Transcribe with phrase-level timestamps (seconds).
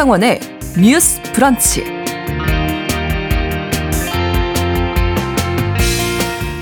[0.00, 0.40] 신성원의
[0.80, 1.84] 뉴스 브런치.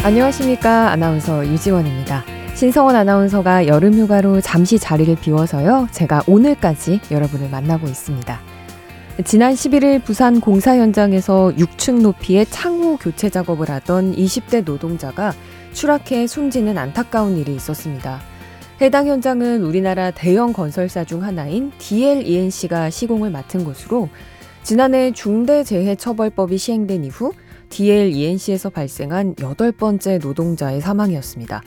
[0.02, 0.90] 안녕하십니까.
[0.90, 2.24] 아나운서 유지원입니다.
[2.56, 5.86] 신성원 아나운서가 여름 휴가로 잠시 자리를 비워서요.
[5.92, 8.40] 제가 오늘까지 여러분을 만나고 있습니다.
[9.24, 15.32] 지난 11일 부산 공사 현장에서 6층 높이의 창호 교체 작업을 하던 20대 노동자가
[15.72, 18.18] 추락해 숨지는 안타까운 일이 있었습니다.
[18.80, 24.08] 해당 현장은 우리나라 대형 건설사 중 하나인 DLENC가 시공을 맡은 곳으로
[24.62, 27.32] 지난해 중대재해처벌법이 시행된 이후
[27.70, 31.60] DLENC에서 발생한 여덟 번째 노동자의 사망이었습니다.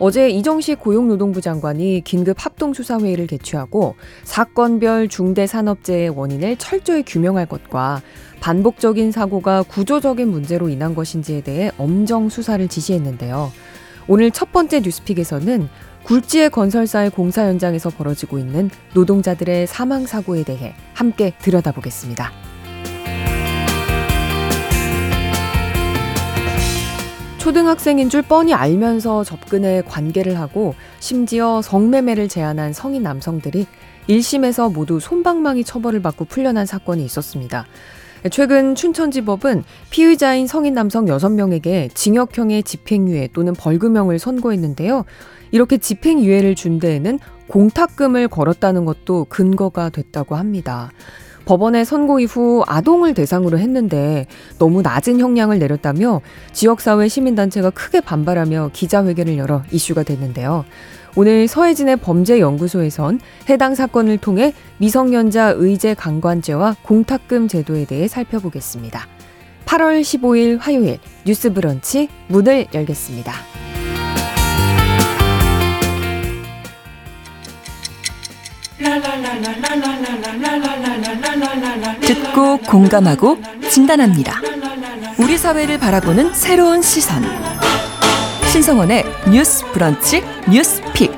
[0.00, 8.02] 어제 이정식 고용노동부 장관이 긴급 합동수사회의를 개최하고 사건별 중대산업재해 원인을 철저히 규명할 것과
[8.40, 13.50] 반복적인 사고가 구조적인 문제로 인한 것인지에 대해 엄정 수사를 지시했는데요.
[14.08, 15.68] 오늘 첫 번째 뉴스픽에서는
[16.10, 22.32] 굴지의 건설사의 공사 현장에서 벌어지고 있는 노동자들의 사망 사고에 대해 함께 들여다보겠습니다.
[27.38, 33.68] 초등학생인 줄 뻔히 알면서 접근해 관계를 하고 심지어 성매매를 제한한 성인 남성들이
[34.08, 37.66] 1심에서 모두 손방망이 처벌을 받고 풀려난 사건이 있었습니다.
[38.30, 45.04] 최근 춘천지법은 피의자인 성인 남성 6명에게 징역형의 집행유예 또는 벌금형을 선고했는데요.
[45.52, 47.18] 이렇게 집행유예를 준 데에는
[47.48, 50.90] 공탁금을 걸었다는 것도 근거가 됐다고 합니다.
[51.46, 54.26] 법원의 선고 이후 아동을 대상으로 했는데
[54.58, 56.20] 너무 낮은 형량을 내렸다며
[56.52, 60.64] 지역사회 시민단체가 크게 반발하며 기자회견을 열어 이슈가 됐는데요.
[61.16, 69.06] 오늘 서해진의 범죄연구소에선 해당 사건을 통해 미성년자 의제 강관죄와 공탁금 제도에 대해 살펴보겠습니다.
[69.66, 73.32] 8월 15일 화요일 뉴스 브런치 문을 열겠습니다.
[82.00, 83.38] 듣고 공감하고
[83.70, 84.40] 진단합니다.
[85.18, 87.22] 우리 사회를 바라보는 새로운 시선.
[88.50, 91.12] 신성원의 뉴스 브런치 뉴스 픽.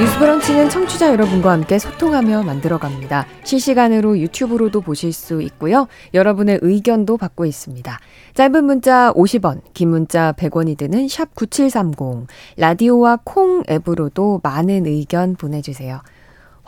[0.00, 3.24] 뉴스 브런치는 청취자 여러분과 함께 소통하며 만들어갑니다.
[3.44, 5.86] 실시간으로 유튜브로도 보실 수 있고요.
[6.12, 8.00] 여러분의 의견도 받고 있습니다.
[8.34, 16.02] 짧은 문자 50원, 긴 문자 100원이 드는 샵 9730, 라디오와 콩 앱으로도 많은 의견 보내주세요.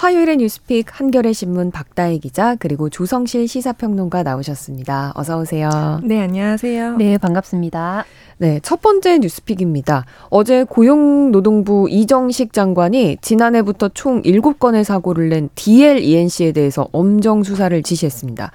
[0.02, 5.12] 화요일의 뉴스픽 한겨레 신문 박다혜 기자 그리고 조성실 시사평론가 나오셨습니다.
[5.14, 6.00] 어서 오세요.
[6.02, 6.96] 네, 안녕하세요.
[6.96, 8.04] 네, 반갑습니다.
[8.38, 10.04] 네, 첫 번째 뉴스픽입니다.
[10.28, 18.50] 어제 고용노동부 이정식 장관이 지난해부터 총 7건의 사고를 낸 DLENC에 대해서 엄정 수사를 지시했습니다.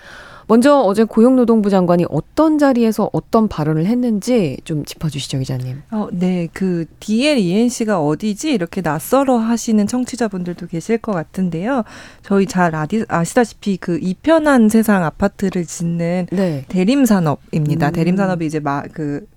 [0.48, 5.82] 먼저 어제 고용노동부 장관이 어떤 자리에서 어떤 발언을 했는지 좀 짚어주시죠, 기자님.
[5.92, 11.84] 어, 네, 그 DLENC가 어디지 이렇게 낯설어 하시는 청취자분들도 계실 것 같은데요.
[12.24, 16.66] 저희 잘 아디, 아시다시피 그 이편한 세상 아파트를 짓는 네.
[16.70, 17.90] 대림산업입니다.
[17.90, 17.94] 음.
[17.94, 19.28] 대림산업이 이제 막그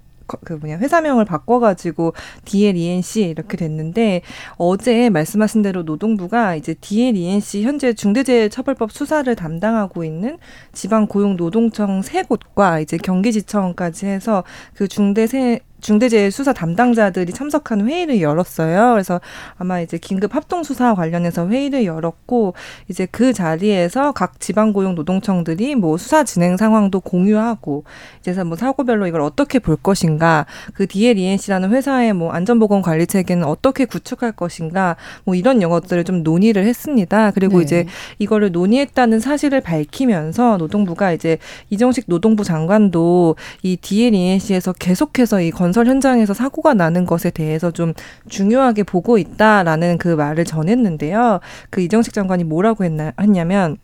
[0.44, 2.14] 그 뭐냐 회사명을 바꿔가지고
[2.44, 4.22] DLENC 이렇게 됐는데
[4.56, 10.38] 어제 말씀하신 대로 노동부가 이제 DLENC 현재 중대재해처벌법 수사를 담당하고 있는
[10.72, 17.88] 지방 고용 노동청 세 곳과 이제 경기지청까지 해서 그 중대 세 중대재해 수사 담당자들이 참석한
[17.88, 18.92] 회의를 열었어요.
[18.92, 19.20] 그래서
[19.56, 22.54] 아마 이제 긴급 합동 수사 관련해서 회의를 열었고
[22.88, 27.84] 이제 그 자리에서 각 지방 고용 노동청들이 뭐 수사 진행 상황도 공유하고
[28.20, 33.84] 이제서 뭐 사고별로 이걸 어떻게 볼 것인가 그 DLENC라는 회사의 뭐 안전보건 관리 체계는 어떻게
[33.84, 37.30] 구축할 것인가 뭐 이런 영어들을 좀 논의를 했습니다.
[37.30, 37.64] 그리고 네.
[37.64, 37.86] 이제
[38.18, 41.38] 이거를 논의했다는 사실을 밝히면서 노동부가 이제
[41.70, 47.94] 이정식 노동부 장관도 이 DLENC에서 계속해서 이 건, 건설 현장에서 사고가 나는 것에 대해서 좀
[48.28, 51.38] 중요하게 보고 있다라는 그 말을 전했는데요.
[51.70, 53.76] 그 이정식 장관이 뭐라고 했나 했냐면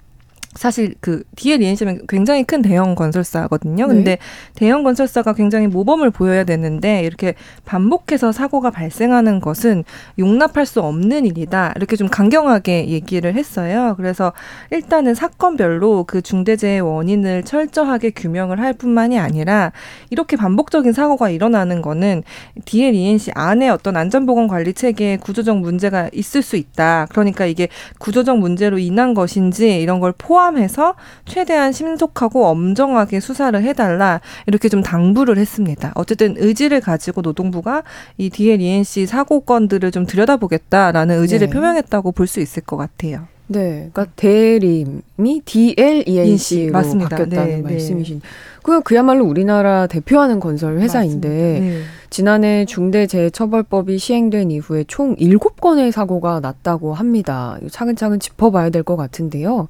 [0.56, 3.86] 사실 그 DL ENC는 굉장히 큰 대형 건설사거든요.
[3.86, 4.18] 근데 네.
[4.54, 9.84] 대형 건설사가 굉장히 모범을 보여야 되는데 이렇게 반복해서 사고가 발생하는 것은
[10.18, 11.74] 용납할 수 없는 일이다.
[11.76, 13.94] 이렇게 좀 강경하게 얘기를 했어요.
[13.97, 14.32] 그래서
[14.70, 19.72] 일단은 사건별로 그 중대재해 원인을 철저하게 규명을 할 뿐만이 아니라
[20.10, 22.22] 이렇게 반복적인 사고가 일어나는 거는
[22.64, 27.06] DL ENC 안에 어떤 안전보건 관리 체계에 구조적 문제가 있을 수 있다.
[27.10, 27.68] 그러니까 이게
[27.98, 30.95] 구조적 문제로 인한 것인지 이런 걸 포함 포함해서
[31.25, 35.93] 최대한 신속하고 엄정하게 수사를 해달라 이렇게 좀 당부를 했습니다.
[35.95, 37.83] 어쨌든 의지를 가지고 노동부가
[38.19, 41.53] 이 DLENC 사고 건들을 좀 들여다보겠다라는 의지를 네.
[41.53, 43.28] 표명했다고 볼 수 있을 것 같아요.
[43.48, 47.10] 네, 그러니까 대림이 DLENC로 맞습니다.
[47.10, 47.63] 바뀌었다는 네, 네.
[47.63, 48.21] 말씀이신.
[48.21, 48.28] 네.
[48.65, 51.81] 그 그야말로 우리나라 대표하는 건설 회사인데 네.
[52.10, 57.59] 지난해 중대재해처벌법이 시행된 이후에 총 7건의 사고가 났다고 합니다.
[57.71, 59.69] 차근차근 짚어봐야 될 것 같은데요.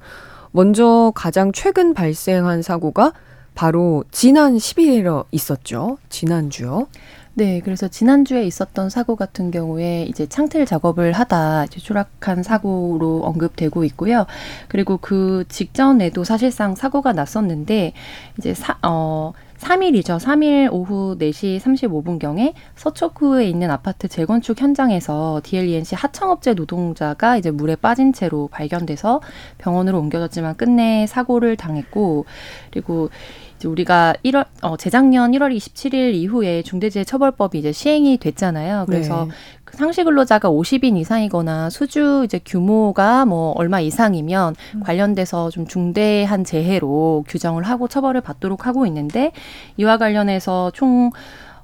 [0.57, 3.13] 먼저 가장 최근 발생한 사고가
[3.53, 5.99] 바로 지난 10일에 있었죠.
[6.09, 6.87] 지난주요.
[7.35, 13.83] 네, 그래서 지난주에 있었던 사고 같은 경우에 이제 창틀 작업을 하다 이제 추락한 사고로 언급되고
[13.83, 14.25] 있고요.
[14.67, 17.93] 그리고 그 직전에도 사실상 사고가 났었는데
[18.39, 20.19] 이제 사, 어, 3일이죠.
[20.19, 28.13] 3일 오후 4시 35분경에 서초구에 있는 아파트 재건축 현장에서 DLENC 하청업체 노동자가 이제 물에 빠진
[28.13, 29.21] 채로 발견돼서
[29.57, 32.25] 병원으로 옮겨졌지만 끝내 사고를 당했고
[32.71, 33.09] 그리고
[33.57, 38.85] 이제 우리가 1월 어 재작년 1월 27일 이후에 중대재해처벌법이 이제 시행이 됐잖아요.
[38.87, 39.31] 그래서 네.
[39.67, 44.79] 그 상시 근로자가 50인 이상이거나 수주 이제 규모가 뭐 얼마 이상이면 음.
[44.79, 49.33] 관련돼서 좀 중대한 재해로 규정을 하고 처벌을 받도록 하고 있는데
[49.75, 51.11] 이와 관련해서 총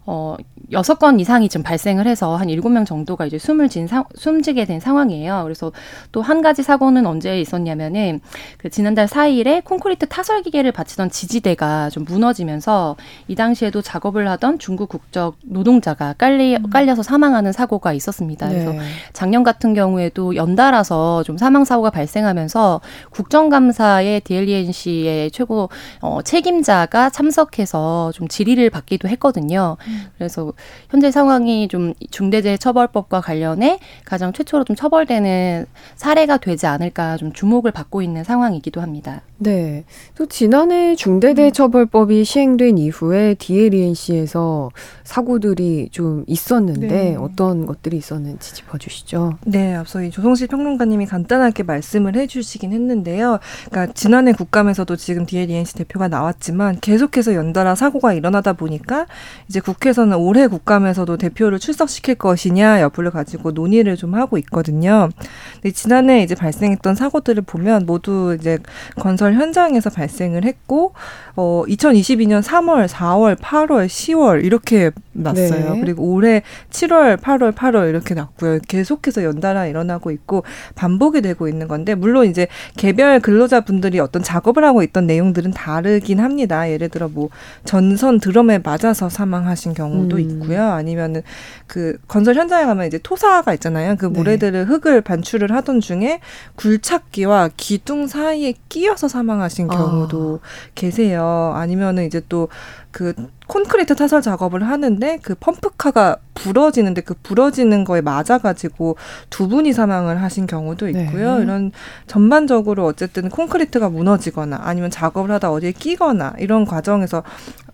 [0.06, 0.36] 어,
[0.72, 4.66] 여섯 건 이상이 지금 발생을 해서 한 일곱 명 정도가 이제 숨을 진 상, 숨지게
[4.66, 5.44] 된 상황이에요.
[5.44, 5.72] 그래서
[6.12, 8.22] 또 한 가지 사고는 언제 있었냐면은
[8.58, 12.96] 그 지난달 4일에 콘크리트 타설 기계를 받치던 지지대가 좀 무너지면서
[13.28, 16.70] 이 당시에도 작업을 하던 중국 국적 노동자가 깔리, 음.
[16.70, 18.48] 깔려서 사망하는 사고가 있었습니다.
[18.48, 18.54] 네.
[18.54, 18.74] 그래서
[19.12, 25.70] 작년 같은 경우에도 연달아서 좀 사망 사고가 발생하면서 국정감사에 DLENC의 최고
[26.02, 29.78] 어, 책임자가 참석해서 좀 질의를 받기도 했거든요.
[29.88, 29.93] 음.
[30.18, 30.54] 그래서
[30.90, 38.02] 현재 상황이 좀 중대재해처벌법과 관련해 가장 최초로 좀 처벌되는 사례가 되지 않을까 좀 주목을 받고
[38.02, 39.22] 있는 상황이기도 합니다.
[39.44, 39.84] 네.
[40.16, 44.72] 또 지난해 중대재해처벌법이 시행된 이후에 DLENC에서
[45.04, 47.16] 사고들이 좀 있었는데 네.
[47.20, 49.38] 어떤 것들이 있었는지 짚어주시죠.
[49.46, 53.40] 네, 앞서 이 조성실 평론가님이 간단하게 말씀을 해주시긴 했는데요.
[53.70, 59.06] 그러니까 지난해 국감에서도 지금 DLENC 대표가 나왔지만 계속해서 연달아 사고가 일어나다 보니까
[59.50, 65.10] 이제 국회에서는 올해 국감에서도 대표를 출석시킬 것이냐 여부를 가지고 논의를 좀 하고 있거든요.
[65.56, 68.58] 근데 지난해 이제 발생했던 사고들을 보면 모두 이제
[68.96, 70.94] 건설 현장에서 발생을 했고
[71.36, 75.74] 어 2022년 3월, 4월, 8월, 10월 이렇게 났어요.
[75.74, 75.80] 네.
[75.82, 78.60] 그리고 올해 7월, 8월, 8월 이렇게 났고요.
[78.68, 80.44] 계속해서 연달아 일어나고 있고
[80.76, 82.48] 반복이 되고 있는 건데 물론 이제
[82.78, 86.70] 개별 근로자분들이 어떤 작업을 하고 있던 내용들은 다르긴 합니다.
[86.70, 87.30] 예를 들어 뭐
[87.66, 90.22] 전선 드럼에 맞아서 사망하신 경우도 음.
[90.22, 90.64] 있고요.
[90.64, 91.22] 아니면은
[91.68, 93.96] 그 건설 현장에 가면 이제 토사가 있잖아요.
[93.96, 94.12] 그 네.
[94.12, 96.20] 모래들을 흙을 반출을 하던 중에
[96.56, 100.48] 굴착기와 기둥 사이에 끼어서 사망하신 경우도 아.
[100.76, 101.54] 계세요.
[101.56, 102.50] 아니면은 이제 또
[102.94, 103.14] 그
[103.48, 108.98] 콘크리트 타설 작업을 하는데 그 펌프카가 부러지는데 그 부러지는 거에 맞아가지고
[109.32, 111.38] 두 분이 사망을 하신 경우도 있고요.
[111.38, 111.44] 네.
[111.44, 111.72] 이런
[112.06, 117.24] 전반적으로 어쨌든 콘크리트가 무너지거나 아니면 작업을 하다 어디에 끼거나 이런 과정에서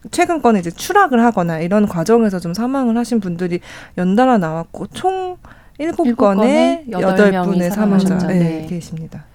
[0.09, 3.59] 최근 건에 이제 추락을 하거나 이런 과정에서 좀 사망을 하신 분들이
[3.97, 5.37] 연달아 나왔고 총
[5.79, 8.67] 일곱 건에 여덟 분의 사망자 네, 네.
[8.69, 9.25] 계십니다.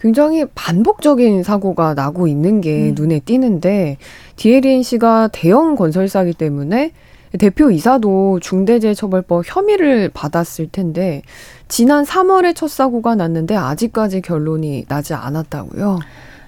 [0.00, 2.94] 굉장히 반복적인 사고가 나고 있는 게 음.
[2.96, 3.98] 눈에 띄는데
[4.36, 6.92] 디에리엔 씨가 대형 건설사기 때문에
[7.38, 11.22] 대표 이사도 중대재해처벌법 혐의를 받았을 텐데
[11.68, 16.00] 지난 3월에 첫 사고가 났는데 아직까지 결론이 나지 않았다고요.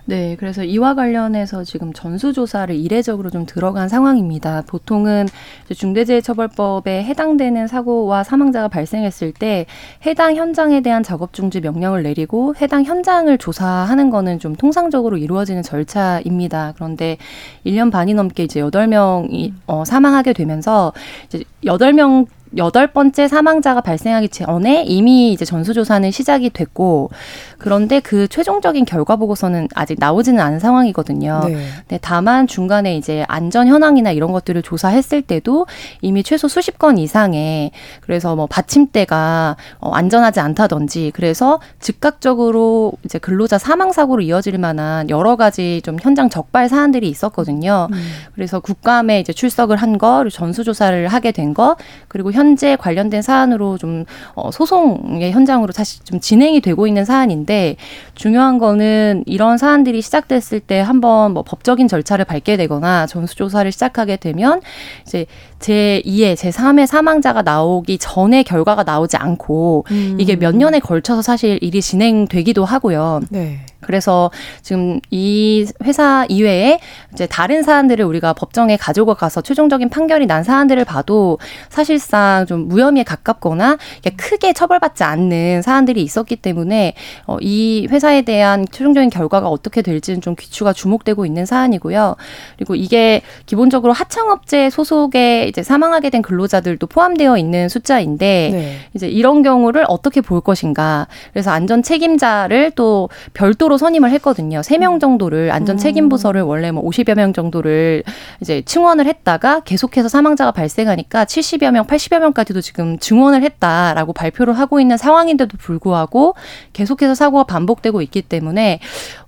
[0.05, 4.63] 네, 그래서 이와 관련해서 지금 전수조사를 이례적으로 좀 들어간 상황입니다.
[4.67, 5.29] 보통은
[5.73, 9.67] 중대재해처벌법에 해당되는 사고와 사망자가 발생했을 때
[10.05, 16.73] 해당 현장에 대한 작업 중지 명령을 내리고 해당 현장을 조사하는 거는 좀 통상적으로 이루어지는 절차입니다.
[16.75, 17.17] 그런데
[17.65, 20.93] 1년 반이 넘게 이제 8명이 어, 사망하게 되면서
[21.29, 27.11] 이제 8명 여덟 번째 사망자가 발생하기 전에 이미 이제 전수조사는 시작이 됐고
[27.59, 31.43] 그런데 그 최종적인 결과 보고서는 아직 나오지는 않은 상황이거든요.
[31.47, 31.67] 네.
[31.89, 35.67] 네, 다만 중간에 이제 안전 현황이나 이런 것들을 조사했을 때도
[36.01, 43.59] 이미 최소 수십 건 이상의 그래서 뭐 받침대가 어, 안전하지 않다든지 그래서 즉각적으로 이제 근로자
[43.59, 47.89] 사망 사고로 이어질 만한 여러 가지 좀 현장 적발 사안들이 있었거든요.
[47.93, 48.03] 음.
[48.35, 51.77] 그래서 국감에 이제 출석을 한 거, 전수조사를 하게 된 거,
[52.09, 57.77] 그리고 현재 관련된 사안으로 좀 어, 소송의 현장으로 사실 좀 진행이 되고 있는 사안인데.
[58.15, 64.61] 중요한 거는 이런 사안들이 시작됐을 때 한번 뭐 법적인 절차를 밟게 되거나 전수조사를 시작하게 되면
[65.07, 65.27] 이제
[65.59, 70.17] 제 2의 제 3의 사망자가 나오기 전에 결과가 나오지 않고 음.
[70.21, 73.21] 이게 몇 년에 걸쳐서 사실 일이 진행되기도 하고요.
[73.31, 73.61] 네.
[73.83, 74.31] 그래서
[74.63, 76.79] 지금 이 회사 이외에
[77.13, 83.05] 이제 다른 사안들을 우리가 법정에 가지고 가서 최종적인 판결이 난 사안들을 봐도 사실상 좀 무혐의에
[83.05, 83.79] 가깝거나
[84.17, 86.95] 크게 처벌받지 않는 사안들이 있었기 때문에
[87.27, 92.17] 어, 이 회사에 대한 최종적인 결과가 어떻게 될지는 좀 귀추가 주목되고 있는 사안이고요.
[92.57, 98.77] 그리고 이게 기본적으로 하청업체 소속에 이제 사망하게 된 근로자들도 포함되어 있는 숫자인데 네.
[98.95, 101.07] 이제 이런 경우를 어떻게 볼 것인가.
[101.33, 104.63] 그래서 안전 책임자를 또 별도로 별도로 선임을 했거든요.
[104.63, 108.03] 세 명 정도를 안전 책임 부서를 원래 뭐 50여 명 정도를
[108.41, 114.81] 이제 증원을 했다가 계속해서 사망자가 발생하니까 70여 명, 80여 명까지도 지금 증원을 했다라고 발표를 하고
[114.81, 116.35] 있는 상황인데도 불구하고
[116.73, 118.81] 계속해서 사고가 반복되고 있기 때문에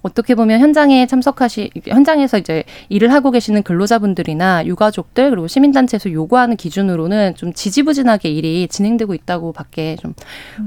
[0.02, 7.36] 어떻게 보면 현장에 참석하시 현장에서 이제 일을 하고 계시는 근로자분들이나 유가족들 그리고 시민단체에서 요구하는 기준으로는
[7.36, 10.14] 좀 지지부진하게 일이 진행되고 있다고밖에 좀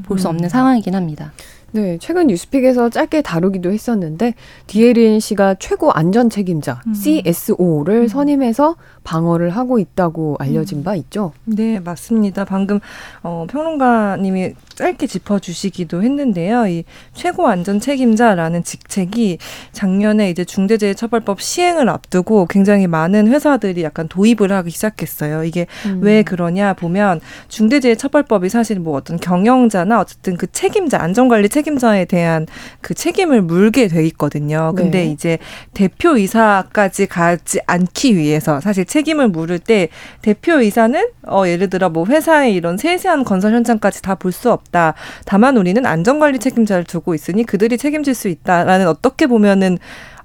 [0.03, 0.49] 볼수 없는 음.
[0.49, 1.33] 상황이긴 합니다.
[1.71, 4.33] 네, 최근 뉴스픽에서 짧게 다루기도 했었는데
[4.67, 6.93] 디에린 씨가 최고 안전 책임자 음.
[6.93, 8.07] CSO를 음.
[8.07, 10.83] 선임해서 방어를 하고 있다고 알려진 음.
[10.83, 11.33] 바 있죠.
[11.45, 12.45] 네, 맞습니다.
[12.45, 12.79] 방금
[13.21, 16.67] 어, 평론가님이 짧게 짚어주시기도 했는데요.
[16.67, 19.39] 이 최고 안전 책임자라는 직책이
[19.71, 25.43] 작년에 이제 중대재해처벌법 시행을 앞두고 굉장히 많은 회사들이 약간 도입을 하기 시작했어요.
[25.43, 25.99] 이게 음.
[26.03, 32.45] 왜 그러냐 보면 중대재해처벌법이 사실 뭐 어떤 경영자나 어쨌든 그 책임자 안전관리 책임자에 대한
[32.81, 34.73] 그 책임을 물게 돼 있거든요.
[34.75, 35.05] 근데 네.
[35.07, 35.39] 이제
[35.73, 39.89] 대표이사까지 가지 않기 위해서 사실 책임을 물을 때
[40.21, 44.93] 대표이사는 어 예를 들어 뭐 회사의 이런 세세한 건설 현장까지 다 볼 수 없 다.
[45.25, 49.77] 다만 우리는 안전관리 책임자를 두고 있으니 그들이 책임질 수 있다라는 어떻게 보면은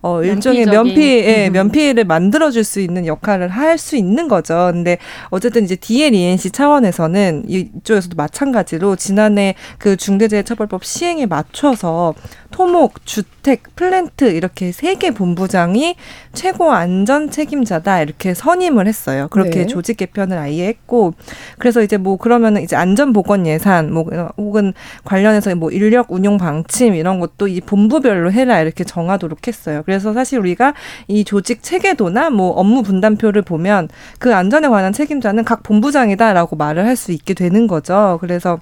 [0.02, 1.52] 어, 일종의 면피에 음.
[1.52, 4.70] 면피를 만들어줄 수 있는 역할을 할 수 있는 거죠.
[4.72, 4.98] 근데
[5.30, 12.14] 어쨌든 이제 DLENC 차원에서는 이쪽에서도 마찬가지로 지난해 그 중대재해처벌법 시행에 맞춰서
[12.50, 15.96] 토목, 주 택, 플랜트 이렇게 세 개 본부장이
[16.32, 19.26] 최고 안전 책임자다 이렇게 선임을 했어요.
[19.30, 19.66] 그렇게 네.
[19.66, 21.14] 조직 개편을 아예 했고
[21.58, 24.04] 그래서 이제 뭐 그러면은 이제 안전 보건 예산 뭐
[24.36, 24.72] 혹은
[25.04, 29.82] 관련해서 뭐 인력 운용 방침 이런 것도 이 본부별로 해라 이렇게 정하도록 했어요.
[29.84, 30.74] 그래서 사실 우리가
[31.08, 36.92] 이 조직 체계도나 뭐 업무 분담표를 보면 그 안전에 관한 책임자는 각 본부장이다라고 말을 할
[36.96, 38.18] 수 있게 되는 거죠.
[38.20, 38.60] 그래서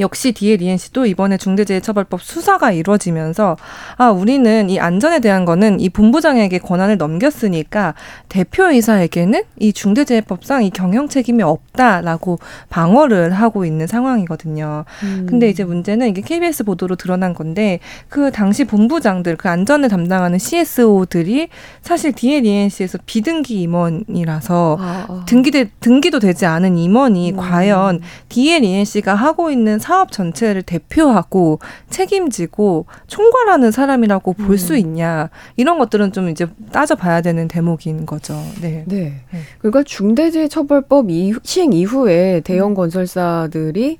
[0.00, 3.56] 역시 디에 리엔 씨도 이번에 중대재해처벌법 수사가 이루어지면서
[3.96, 7.94] 아 우리는 이 안전에 대한 거는 이 본부장에게 권한을 넘겼으니까
[8.28, 12.38] 대표이사에게는 이 중대재해법상 이 경영 책임이 없다라고
[12.70, 14.84] 방어를 하고 있는 상황이거든요.
[15.02, 15.26] 음.
[15.28, 21.48] 근데 이제 문제는 이게 KBS 보도로 드러난 건데 그 당시 본부장들 그 안전을 담당하는 CSO들이
[21.82, 25.24] 사실 디에 리엔 씨에서 비등기 임원이라서 아, 아.
[25.26, 27.36] 등기대 등기도 되지 않은 임원이 음.
[27.36, 34.46] 과연 디에 리엔 씨가 하고 있는 사업 전체를 대표하고 책임지고 총괄하는 사람이라고 음.
[34.46, 38.34] 볼수 있냐 이런 것들은 좀 이제 따져봐야 되는 대목인 거죠.
[38.60, 38.84] 네.
[38.86, 39.22] 네.
[39.30, 39.40] 네.
[39.58, 42.74] 그러니까 중대재해처벌법 이후, 시행 이후에 대형 음.
[42.74, 43.98] 건설사들이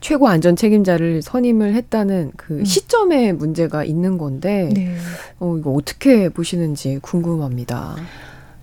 [0.00, 2.64] 최고 안전 책임자를 선임을 했다는 그 음.
[2.64, 4.94] 시점에 문제가 있는 건데 네.
[5.38, 7.96] 어, 이거 어떻게 보시는지 궁금합니다.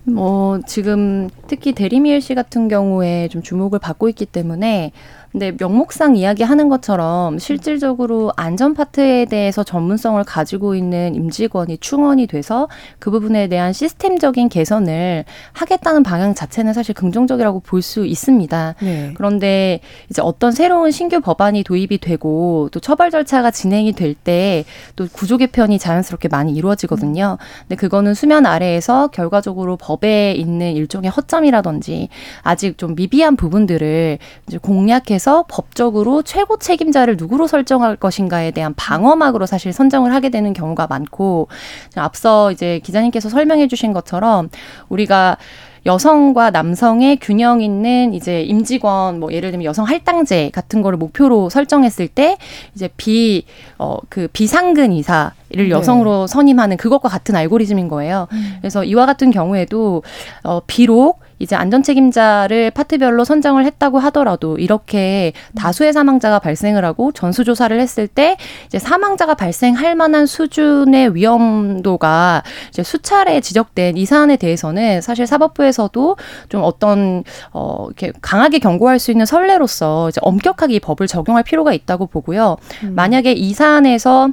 [0.06, 4.92] 뭐 지금 특히 대리미엘 씨 같은 경우에 좀 주목을 받고 있기 때문에
[5.34, 12.68] 근데 명목상 이야기하는 것처럼 실질적으로 안전 파트에 대해서 전문성을 가지고 있는 임직원이 충원이 돼서
[13.00, 18.76] 그 부분에 대한 시스템적인 개선을 하겠다는 방향 자체는 사실 긍정적이라고 볼 수 있습니다.
[18.80, 19.12] 네.
[19.16, 24.64] 그런데 이제 어떤 새로운 신규 법안이 도입이 되고 또 처벌 절차가 진행이 될 때
[24.94, 27.38] 또 구조 개편이 자연스럽게 많이 이루어지거든요.
[27.62, 32.08] 근데 그거는 수면 아래에서 결과적으로 법에 있는 일종의 허점이라든지
[32.42, 39.46] 아직 좀 미비한 부분들을 이제 공략해서 해서 법적으로 최고 책임자를 누구로 설정할 것인가에 대한 방어막으로
[39.46, 41.48] 사실 선정을 하게 되는 경우가 많고
[41.96, 44.50] 앞서 이제 기자님께서 설명해 주신 것처럼
[44.90, 45.38] 우리가
[45.86, 52.08] 여성과 남성의 균형 있는 이제 임직원 뭐 예를 들면 여성 할당제 같은 거를 목표로 설정했을
[52.08, 52.36] 때
[52.74, 53.44] 이제 비
[53.78, 55.70] 어 그 비상근 이사를 네.
[55.70, 58.28] 여성으로 선임하는 그것과 같은 알고리즘인 거예요.
[58.32, 58.56] 음.
[58.60, 60.02] 그래서 이와 같은 경우에도
[60.42, 67.78] 어 비록 이제 안전 책임자를 파트별로 선정을 했다고 하더라도 이렇게 다수의 사망자가 발생을 하고 전수조사를
[67.78, 68.36] 했을 때
[68.66, 76.16] 이제 사망자가 발생할 만한 수준의 위험도가 이제 수차례 지적된 이 사안에 대해서는 사실 사법부에서도
[76.48, 81.72] 좀 어떤 어 이렇게 강하게 경고할 수 있는 선례로서 이제 엄격하게 이 법을 적용할 필요가
[81.72, 82.56] 있다고 보고요.
[82.84, 82.94] 음.
[82.94, 84.30] 만약에 이 사안에서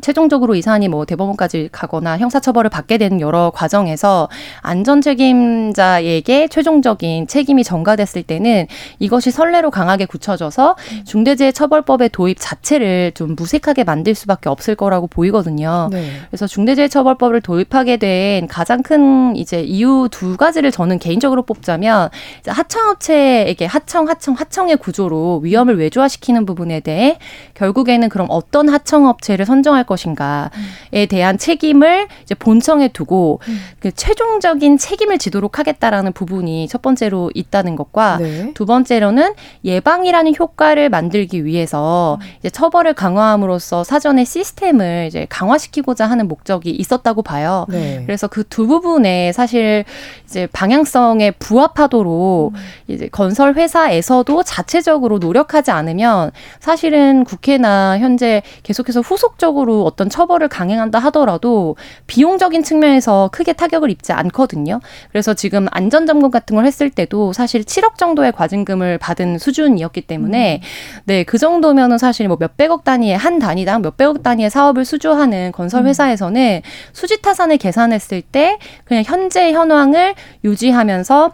[0.00, 4.28] 최종적으로 이 사안이 뭐 대법원까지 가거나 형사처벌을 받게 되는 여러 과정에서
[4.60, 8.66] 안전 책임자에게 최종적인 책임이 전가됐을 때는
[8.98, 15.88] 이것이 선례로 강하게 굳혀져서 중대재해처벌법의 도입 자체를 좀 무색하게 만들 수밖에 없을 거라고 보이거든요.
[15.90, 16.10] 네.
[16.30, 22.10] 그래서 중대재해처벌법을 도입하게 된 가장 큰 이제 이유 두 가지를 저는 개인적으로 뽑자면
[22.46, 27.18] 하청업체에게 하청, 하청, 하청의 구조로 위험을 외주화시키는 부분에 대해
[27.54, 33.60] 결국에는 그럼 어떤 하청업체를 선정할 것인가에 대한 책임을 이제 본청에 두고 음.
[33.80, 38.52] 그 최종적인 책임을 지도록 하겠다라는 부분이 첫 번째로 있다는 것과 네.
[38.54, 39.32] 두 번째로는
[39.64, 42.26] 예방이라는 효과를 만들기 위해서 음.
[42.38, 47.64] 이제 처벌을 강화함으로써 사전에 시스템을 이제 강화시키고자 하는 목적이 있었다고 봐요.
[47.68, 48.02] 네.
[48.04, 49.84] 그래서 그 두 부분에 사실
[50.24, 52.60] 이제 방향성에 부합하도록 음.
[52.88, 61.76] 이제 건설 회사에서도 자체적으로 노력하지 않으면 사실은 국회나 현재 계속해서 후속적으로 어떤 처벌을 강행한다 하더라도
[62.06, 64.80] 비용적인 측면에서 크게 타격을 입지 않거든요.
[65.10, 71.02] 그래서 지금 안전점검 같은 걸 했을 때도 사실 7억 정도의 과징금을 받은 수준이었기 때문에 음.
[71.04, 75.86] 네, 그 정도면은 사실 뭐 몇백억 단위의 한 단위당 몇백억 단위의 사업을 수주하는 건설 음.
[75.86, 81.32] 회사에서는 수지 타산을 계산했을 때 그냥 현재 현황을 유지하면서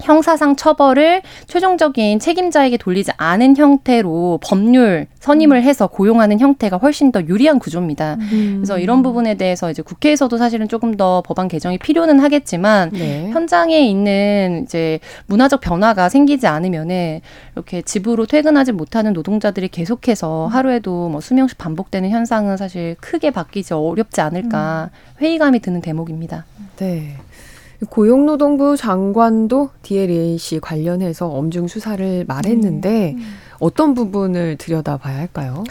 [0.00, 7.58] 형사상 처벌을 최종적인 책임자에게 돌리지 않은 형태로 법률 선임을 해서 고용하는 형태가 훨씬 더 유리한
[7.58, 8.16] 구조입니다.
[8.20, 8.54] 음.
[8.58, 13.30] 그래서 이런 부분에 대해서 이제 국회에서도 사실은 조금 더 법안 개정이 필요는 하겠지만 네.
[13.30, 17.20] 현장에 있는 이제 문화적 변화가 생기지 않으면은
[17.54, 24.20] 이렇게 집으로 퇴근하지 못하는 노동자들이 계속해서 하루에도 뭐 수명씩 반복되는 현상은 사실 크게 바뀌지 어렵지
[24.20, 25.22] 않을까 음.
[25.22, 26.44] 회의감이 드는 대목입니다.
[26.76, 27.16] 네.
[27.90, 33.22] 고용노동부 장관도 DLA 관련해서 엄중 수사를 말했는데 음.
[33.58, 35.64] 어떤 부분을 들여다봐야 할까요?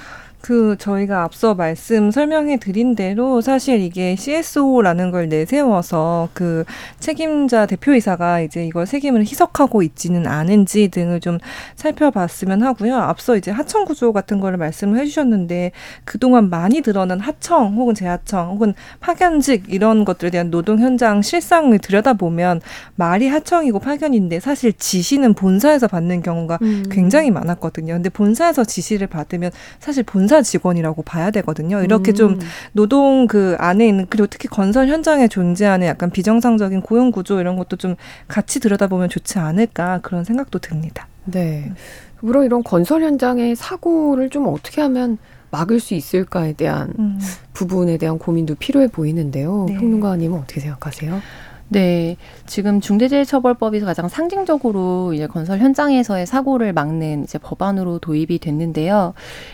[0.46, 6.66] 그 저희가 앞서 말씀 설명해 드린 대로 사실 이게 CSO라는 걸 내세워서 그
[7.00, 11.40] 책임자 대표이사가 이제 이걸 책임을 희석하고 있지는 않은지 등을 좀
[11.78, 12.96] 살펴봤으면 하고요.
[12.96, 15.72] 앞서 이제 하청 구조 같은 거를 말씀을 해주셨는데
[16.04, 22.62] 그동안 많이 드러난 하청 혹은 재하청 혹은 파견직 이런 것들에 대한 노동 현장 실상을 들여다보면
[22.98, 26.84] 말이 하청이고 파견인데 사실 지시는 본사에서 받는 경우가 음.
[26.92, 27.96] 굉장히 많았거든요.
[27.96, 29.50] 근데 본사에서 지시를 받으면
[29.80, 31.82] 사실 본사 본사 직원이라고 봐야 되거든요.
[31.82, 32.16] 이렇게 음.
[32.16, 32.40] 좀
[32.74, 37.78] 노동 그 안에 있는 그리고 특히 건설 현장에 존재하는 약간 비정상적인 고용 구조 이런 것도
[37.78, 37.96] 좀
[38.28, 41.08] 같이 들여다보면 좋지 않을까 그런 생각도 듭니다.
[41.26, 41.72] 네.
[42.20, 45.18] 물론 이런 건설 현장의 사고를 좀 어떻게 하면
[45.52, 47.20] 막을 수 있을까에 대한 음.
[47.54, 49.66] 부분에 대한 고민도 필요해 보이는데요.
[49.70, 49.78] 네.
[49.78, 51.22] 평론가님은 어떻게 생각하세요?
[51.68, 59.14] 네, 지금 중대재해처벌법이 가장 상징적으로 이제 건설 현장에서의 사고를 막는 이제 법안으로 도입이 됐는데요.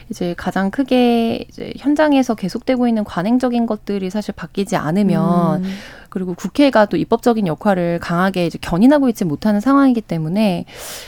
[0.09, 5.73] 이제 가장 크게 이제 현장에서 계속되고 있는 관행적인 것들이 사실 바뀌지 않으면 음.
[6.11, 10.65] 그리고 국회가 또 입법적인 역할을 강하게 이제 견인하고 있지 못하는 상황이기 때문에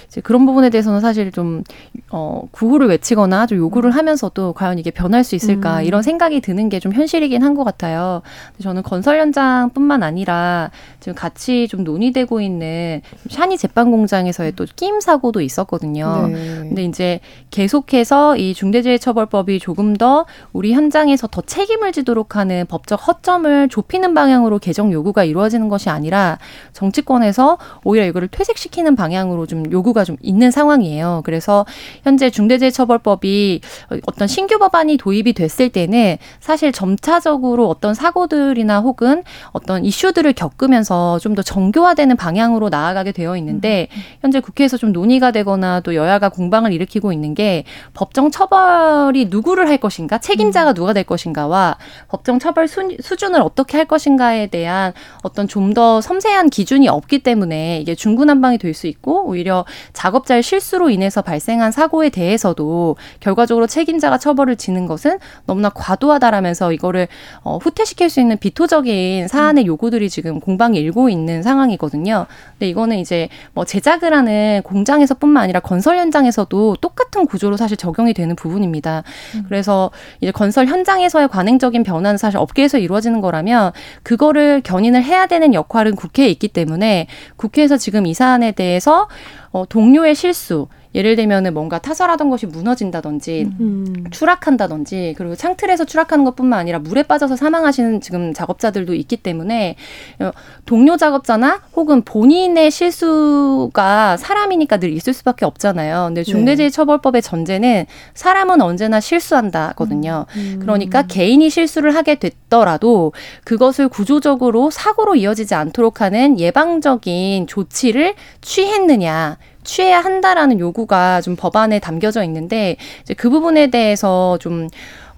[0.08, 1.64] 이제 그런 부분에 대해서는 사실 좀
[2.10, 5.84] 어, 구호를 외치거나 좀 요구를 하면서도 과연 이게 변할 수 있을까 음.
[5.84, 8.22] 이런 생각이 드는 게 좀 현실이긴 한 것 같아요.
[8.62, 15.42] 저는 건설 현장뿐만 아니라 지금 같이 좀 논의되고 있는 샤니 제빵 공장에서의 또 끼임 사고도
[15.42, 16.30] 있었거든요.
[16.32, 16.34] 네.
[16.60, 17.20] 근데 이제
[17.52, 24.60] 계속해서 이 중대재해처벌법이 조금 더 우리 현장에서 더 책임을 지도록 하는 법적 허점을 좁히는 방향으로
[24.60, 26.38] 개정 요구가 이루어지는 것이 아니라
[26.72, 31.22] 정치권에서 오히려 이거를 퇴색시키는 방향으로 좀 요구가 좀 있는 상황이에요.
[31.26, 31.66] 그래서
[32.04, 33.62] 현재 중대재해처벌법이
[34.06, 41.34] 어떤 신규 법안이 도입이 됐을 때는 사실 점차적으로 어떤 사고들이나 혹은 어떤 이슈들을 겪으면서 좀
[41.34, 44.02] 더 정교화되는 방향으로 나아가게 되어 있는데 음, 음.
[44.22, 49.78] 현재 국회에서 좀 논의가 되거나 또 여야가 공방을 일으키고 있는 게 법정 처벌이 누구를 할
[49.78, 50.74] 것인가 책임자가 음.
[50.74, 51.78] 누가 될 것인가와
[52.08, 54.94] 법정 처벌 수, 수준을 어떻게 할 것인가에 대한 대한
[55.24, 60.90] 어떤 좀 더 섬세한 기준이 없기 때문에 이게 중구난방이 될 수 있고 오히려 작업자의 실수로
[60.90, 67.08] 인해서 발생한 사고에 대해서도 결과적으로 책임자가 처벌을 지는 것은 너무나 과도하다라면서 이거를
[67.44, 72.26] 어, 후퇴시킬 수 있는 비토적인 사안의 요구들이 지금 공방이 일고 있는 상황이거든요.
[72.54, 78.36] 근데 이거는 이제 뭐 제작을 하는 공장에서뿐만 아니라 건설 현장에서도 똑같은 구조로 사실 적용이 되는
[78.36, 79.04] 부분입니다.
[79.36, 79.46] 음.
[79.48, 79.92] 그래서
[80.22, 83.72] 이제 건설 현장에서의 관행적인 변화는 사실 업계에서 이루어지는 거라면
[84.04, 89.08] 그거를 견인을 해야 되는 역할은 국회에 있기 때문에 국회에서 지금 이 사안에 대해서
[89.52, 94.06] 어, 동료의 실수 예를 들면은 뭔가 타설하던 것이 무너진다든지 음.
[94.12, 99.76] 추락한다든지 그리고 창틀에서 추락하는 것뿐만 아니라 물에 빠져서 사망하시는 지금 작업자들도 있기 때문에
[100.20, 100.32] 어,
[100.66, 106.06] 동료 작업자나 혹은 본인의 실수가 사람이니까 늘 있을 수밖에 없잖아요.
[106.08, 106.32] 근데 네.
[106.32, 110.26] 중대재해처벌법의 전제는 사람은 언제나 실수한다거든요.
[110.36, 110.60] 음.
[110.62, 119.38] 그러니까 개인이 실수를 하게 됐더라도 그것을 구조적으로 사고로 이어지지 않도록 하는 예방적인 조치를 취했느냐.
[119.64, 124.68] 취해야 한다라는 요구가 좀 법안에 담겨져 있는데 이제 그 부분에 대해서 좀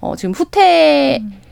[0.00, 1.46] 어, 지금 후퇴 음.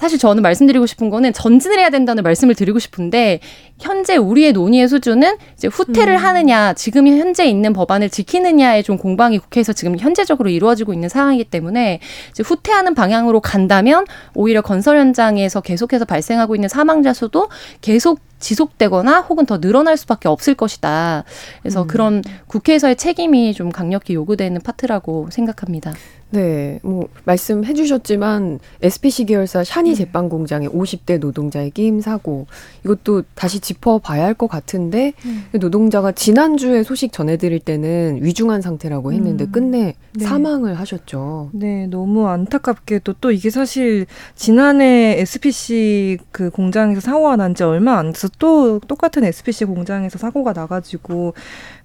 [0.00, 3.40] 사실 저는 말씀드리고 싶은 거는 전진을 해야 된다는 말씀을 드리고 싶은데
[3.78, 6.16] 현재 우리의 논의의 수준은 이제 후퇴를 음.
[6.16, 12.00] 하느냐 지금 현재 있는 법안을 지키느냐의 좀 공방이 국회에서 지금 현재적으로 이루어지고 있는 상황이기 때문에
[12.30, 17.50] 이제 후퇴하는 방향으로 간다면 오히려 건설 현장에서 계속해서 발생하고 있는 사망자 수도
[17.82, 21.24] 계속 지속되거나 혹은 더 늘어날 수밖에 없을 것이다.
[21.62, 21.86] 그래서 음.
[21.86, 25.92] 그런 국회에서의 책임이 좀 강력히 요구되는 파트라고 생각합니다.
[26.30, 29.96] 네, 뭐 말씀해 주셨지만 SPC 계열사 샤니 네.
[29.96, 32.46] 제빵 공장의 50대 노동자의 끼임 사고
[32.84, 35.44] 이것도 다시 짚어봐야 할 것 같은데 음.
[35.60, 39.52] 노동자가 지난주에 소식 전해드릴 때는 위중한 상태라고 했는데 음.
[39.52, 40.24] 끝내 네.
[40.24, 41.50] 사망을 하셨죠.
[41.52, 48.12] 네, 너무 안타깝게도 또 이게 사실 지난해 SPC 그 공장에서 사고가 난 지 얼마 안
[48.12, 51.34] 돼서 또 똑같은 SPC 공장에서 사고가 나가지고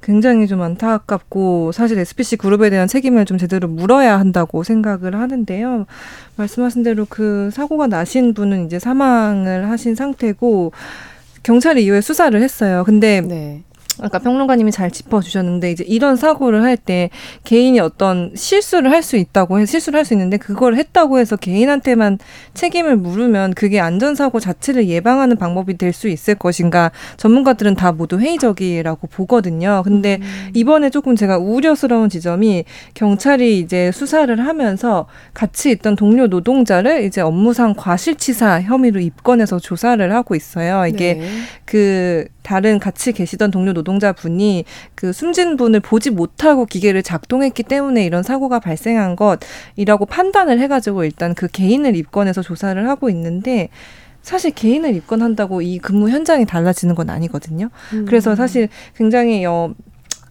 [0.06, 5.88] 굉장히 좀 안타깝고 사실 SPC 그룹에 대한 책임을 좀 제대로 물어야 한다고 생각을 하는데요.
[6.36, 10.74] 말씀하신 대로 그 사고가 나신 분은 이제 사망을 하신 상태고
[11.42, 12.84] 경찰이 이후에 수사를 했어요.
[12.86, 13.64] 근데 네.
[14.02, 17.10] 아까 평론가님이 잘 짚어주셨는데 이제 이런 사고를 할 때
[17.46, 22.20] 개인이 어떤 실수를 할 수 있다고 해 실수를 할 수 있는데 그걸 했다고 해서 개인한테만
[22.54, 29.08] 책임을 물으면 그게 안전사고 자체를 예방하는 방법이 될 수 있을 것인가 전문가들은 다 모두 회의적이라고
[29.08, 29.82] 보거든요.
[29.86, 30.52] 근데 음.
[30.54, 37.74] 이번에 조금 제가 우려스러운 지점이 경찰이 이제 수사를 하면서 같이 있던 동료 노동자를 이제 업무상
[37.78, 40.86] 과실치사 혐의로 입건해서 조사를 하고 있어요.
[40.88, 41.30] 이게 네.
[41.64, 43.85] 그 다른 같이 계시던 동료 노동자
[44.16, 51.04] 분이 그 숨진 분을 보지 못하고 기계를 작동했기 때문에 이런 사고가 발생한 것이라고 판단을 해가지고
[51.06, 53.70] 일단 그 개인을 입건해서 조사를 하고 있는데
[54.22, 57.70] 사실 개인을 입건한다고 이 근무 현장이 달라지는 건 아니거든요.
[57.94, 58.06] 음.
[58.06, 59.74] 그래서 사실 굉장히 어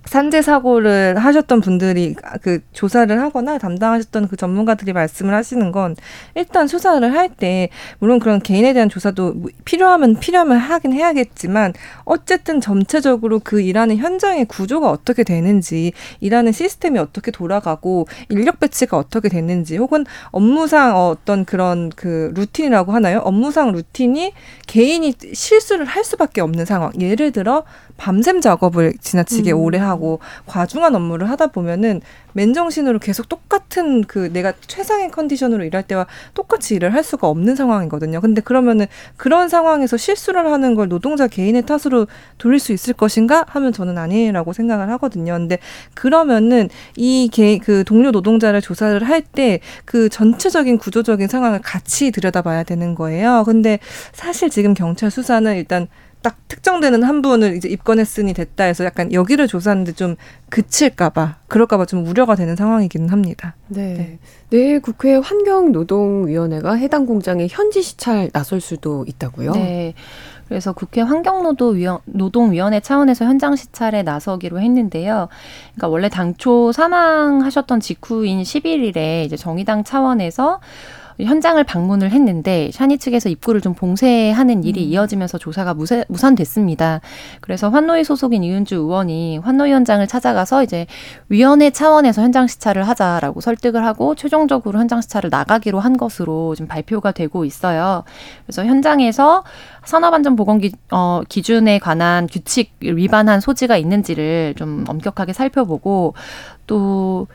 [0.07, 5.97] 산재 사고를 하셨던 분들이 그 조사를 하거나 담당하셨던 그 전문가들이 말씀을 하시는 건
[6.35, 11.73] 일단 수사를 할 때 물론 그런 개인에 대한 조사도 뭐 필요하면 필요하면 하긴 해야겠지만
[12.05, 19.29] 어쨌든 전체적으로 그 일하는 현장의 구조가 어떻게 되는지 일하는 시스템이 어떻게 돌아가고 인력 배치가 어떻게
[19.29, 23.21] 됐는지 혹은 업무상 어떤 그런 그 루틴이라고 하나요?
[23.25, 24.33] 업무상 루틴이
[24.67, 26.93] 개인이 실수를 할 수밖에 없는 상황.
[27.01, 27.65] 예를 들어
[27.97, 29.59] 밤샘 작업을 지나치게 음.
[29.59, 32.01] 오래 하고 과중한 업무를 하다 보면은
[32.33, 38.21] 맨정신으로 계속 똑같은 그 내가 최상의 컨디션으로 일할 때와 똑같이 일을 할 수가 없는 상황이거든요.
[38.21, 43.73] 근데 그러면은 그런 상황에서 실수를 하는 걸 노동자 개인의 탓으로 돌릴 수 있을 것인가 하면
[43.73, 45.35] 저는 아니라고 생각을 하거든요.
[45.35, 45.59] 근데
[45.95, 52.63] 그러면은 이 개, 그 동료 노동자를 조사를 할 때 그 전체적인 구조적인 상황을 같이 들여다봐야
[52.65, 53.43] 되는 거예요.
[53.47, 53.79] 근데
[54.13, 55.89] 사실 지금 경찰 수사는 일단
[56.25, 60.17] 딱 특정되는 한 분을 이제 입건했으니 됐다 해서 약간 여기를 조사하는데 좀
[60.49, 63.55] 그칠까봐 그럴까봐 좀 우려가 되는 상황이기는 합니다.
[63.69, 63.95] 네.
[63.95, 64.19] 네.
[64.49, 69.53] 내일 국회 환경노동위원회가 해당 공장에 현지 시찰 나설 수도 있다고요?
[69.53, 69.93] 네.
[70.49, 75.29] 그래서 국회 환경노동위원회 차원에서 현장 시찰에 나서기로 했는데요.
[75.75, 80.61] 그러니까 원래 당초 사망하셨던 직후인 11일에 이제 정의당 차원에서
[81.21, 84.89] 현장을 방문을 했는데 샤니 측에서 입구를 좀 봉쇄하는 일이 음.
[84.91, 87.01] 이어지면서 조사가 무세, 무산됐습니다.
[87.41, 90.87] 그래서 환노위 소속인 이은주 의원이 환노위 원장을 찾아가서 이제
[91.29, 97.13] 위원회 차원에서 현장 시찰을 하자라고 설득을 하고 최종적으로 현장 시찰을 나가기로 한 것으로 지금 발표가
[97.13, 98.05] 되고 있어요.
[98.47, 99.45] 그래서 현장에서
[99.85, 106.15] 산업안전보건 기, 어, 기준에 관한 규칙 위반한 소지가 있는지를 좀 엄격하게 살펴보고
[106.67, 107.27] 또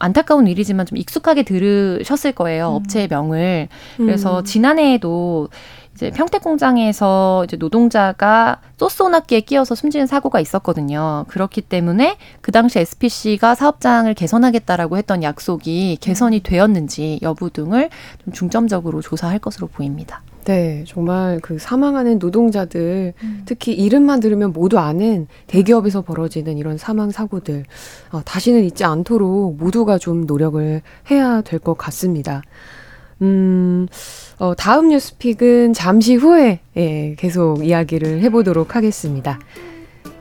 [0.00, 2.70] 안타까운 일이지만 좀 익숙하게 들으셨을 거예요.
[2.70, 2.74] 음.
[2.76, 3.68] 업체의 명을.
[3.96, 4.44] 그래서 음.
[4.44, 5.48] 지난해에도
[5.94, 11.26] 이제 평택 공장에서 이제 노동자가 소스온악기에 끼어서 숨지는 사고가 있었거든요.
[11.28, 16.42] 그렇기 때문에 그 당시 SPC가 사업장을 개선하겠다라고 했던 약속이 개선이 음.
[16.42, 17.90] 되었는지 여부 등을
[18.24, 20.22] 좀 중점적으로 조사할 것으로 보입니다.
[20.44, 23.42] 네, 정말 그 사망하는 노동자들, 음.
[23.44, 27.64] 특히 이름만 들으면 모두 아는 대기업에서 벌어지는 이런 사망 사고들,
[28.10, 32.42] 어, 다시는 있지 않도록 모두가 좀 노력을 해야 될 것 같습니다.
[33.22, 33.86] 음,
[34.38, 39.38] 어, 다음 뉴스픽은 잠시 후에 예, 계속 이야기를 해보도록 하겠습니다.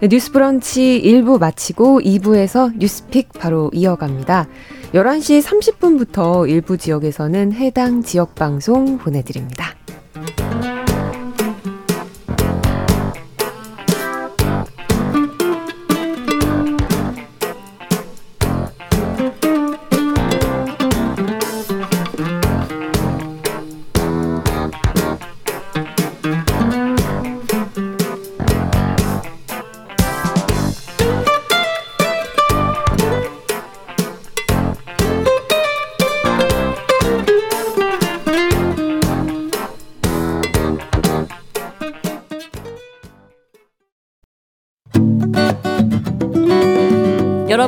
[0.02, 4.48] 네, 뉴스 브런치 1부 마치고 2부에서 뉴스픽 바로 이어갑니다.
[4.94, 9.79] 11시 30분부터 일부 지역에서는 해당 지역 방송 보내드립니다.
[10.38, 10.69] Thank you.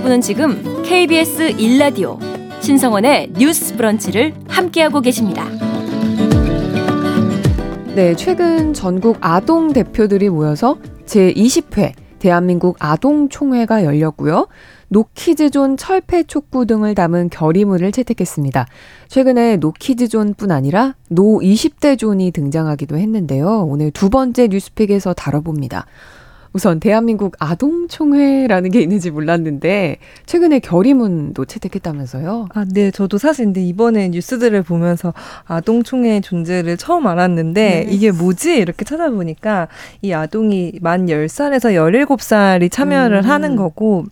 [0.01, 2.17] 여러분은 지금 KBS 1라디오
[2.59, 5.47] 신성원의 뉴스 브런치를 함께하고 계십니다.
[7.93, 14.47] 네, 최근 전국 아동 대표들이 모여서 제20회 대한민국 아동총회가 열렸고요.
[14.87, 18.65] no kids zone 철폐 촉구 등을 담은 결의문을 채택했습니다.
[19.07, 23.67] 최근에 no kids zone뿐 아니라 no 20대 zone이 등장하기도 했는데요.
[23.69, 25.85] 오늘 두 번째 뉴스픽에서 다뤄봅니다.
[26.53, 32.49] 우선 대한민국 아동총회라는 게 있는지 몰랐는데 최근에 결의문도 채택했다면서요?
[32.53, 32.91] 아, 네.
[32.91, 35.13] 저도 사실 근데 이번에 뉴스들을 보면서
[35.45, 37.87] 아동총회 존재를 처음 알았는데 네.
[37.89, 38.57] 이게 뭐지?
[38.57, 39.69] 이렇게 찾아보니까
[40.01, 43.29] 이 아동이 만 10살에서 17살이 참여를 음.
[43.29, 44.05] 하는 거고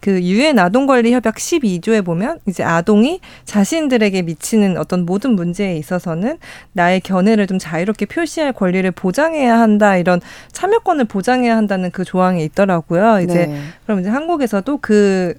[0.00, 6.38] 그 유엔 아동권리 협약 12조에 보면 이제 아동이 자신들에게 미치는 어떤 모든 문제에 있어서는
[6.72, 10.20] 나의 견해를 좀 자유롭게 표시할 권리를 보장해야 한다 이런
[10.52, 13.20] 참여권을 보장해야 한다 있다는 그 조항이 있더라고요.
[13.20, 13.60] 이제 네.
[13.84, 15.34] 그럼 이제 한국에서도 그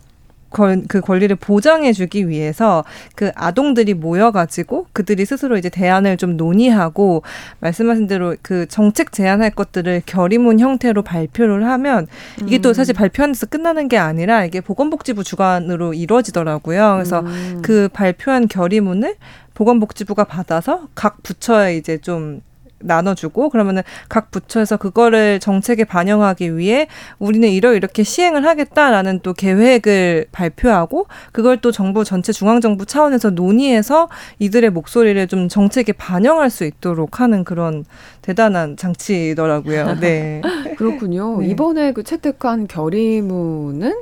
[0.49, 2.83] 권, 그 권리를 보장해주기 위해서
[3.15, 7.23] 그 아동들이 모여가지고 그들이 스스로 이제 대안을 좀 논의하고
[7.61, 12.07] 말씀하신 대로 그 정책 제안할 것들을 결의문 형태로 발표를 하면
[12.45, 12.61] 이게 음.
[12.61, 16.95] 또 사실 발표한 데서 끝나는 게 아니라 이게 보건복지부 주관으로 이루어지더라고요.
[16.95, 17.61] 그래서 음.
[17.61, 19.15] 그 발표한 결의문을
[19.53, 22.41] 보건복지부가 받아서 각 부처에 이제 좀
[22.83, 26.87] 나눠주고 그러면은 각 부처에서 그거를 정책에 반영하기 위해
[27.19, 33.31] 우리는 이러 이렇게 시행을 하겠다라는 또 계획을 발표하고 그걸 또 정부 전체 중앙 정부 차원에서
[33.31, 37.85] 논의해서 이들의 목소리를 좀 정책에 반영할 수 있도록 하는 그런
[38.21, 39.97] 대단한 장치더라고요.
[40.01, 40.41] 네.
[40.77, 41.39] 그렇군요.
[41.39, 41.47] 네.
[41.47, 43.93] 이번에 그 채택한 결의문은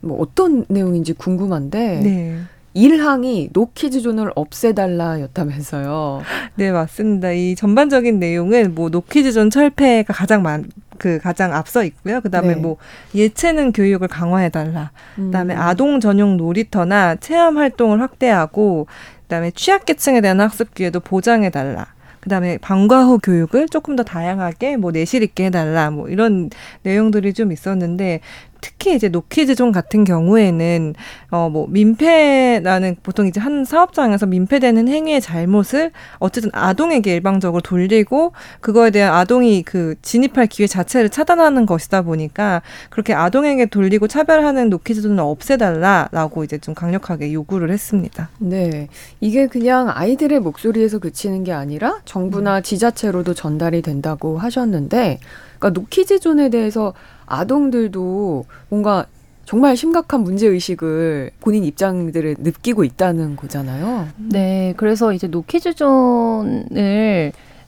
[0.00, 2.38] 뭐 어떤 내용인지 궁금한데 네.
[2.74, 6.22] 일항이 노키즈 존을 없애달라였다면서요.
[6.56, 7.30] 네, 맞습니다.
[7.30, 10.64] 이 전반적인 내용은 뭐 no kids zone 철폐가 가장 많,
[10.98, 12.20] 그 가장 앞서 있고요.
[12.20, 12.60] 그다음에 네.
[12.60, 12.76] 뭐
[13.14, 14.90] 예체능 교육을 강화해 달라.
[15.14, 15.60] 그다음에 음.
[15.60, 18.88] 아동 전용 놀이터나 체험 활동을 확대하고
[19.22, 21.86] 그다음에 취약계층에 대한 학습 기회도 보장해 달라.
[22.20, 26.48] 그다음에 방과 후 교육을 조금 더 다양하게 뭐 내실 있게 해달라 뭐 이런
[26.82, 28.20] 내용들이 좀 있었는데
[28.64, 30.94] 특히 이제 no kids zone 같은 경우에는
[31.30, 38.90] 어 뭐 민폐라는 보통 이제 한 사업장에서 민폐되는 행위의 잘못을 어쨌든 아동에게 일방적으로 돌리고 그거에
[38.90, 46.44] 대한 아동이 그 진입할 기회 자체를 차단하는 것이다 보니까 그렇게 아동에게 돌리고 차별하는 노키즈존을 없애달라라고
[46.44, 48.30] 이제 좀 강력하게 요구를 했습니다.
[48.38, 48.88] 네,
[49.20, 55.20] 이게 그냥 아이들의 목소리에서 그치는 게 아니라 정부나 지자체로도 전달이 된다고 하셨는데,
[55.64, 56.92] 그러니까 노키즈존에 대해서
[57.24, 59.06] 아동들도 뭔가
[59.46, 64.08] 정말 심각한 문제 의식을 본인 입장들을 느끼고 있다는 거잖아요.
[64.16, 66.52] 네, 그래서 이제 노키즈존을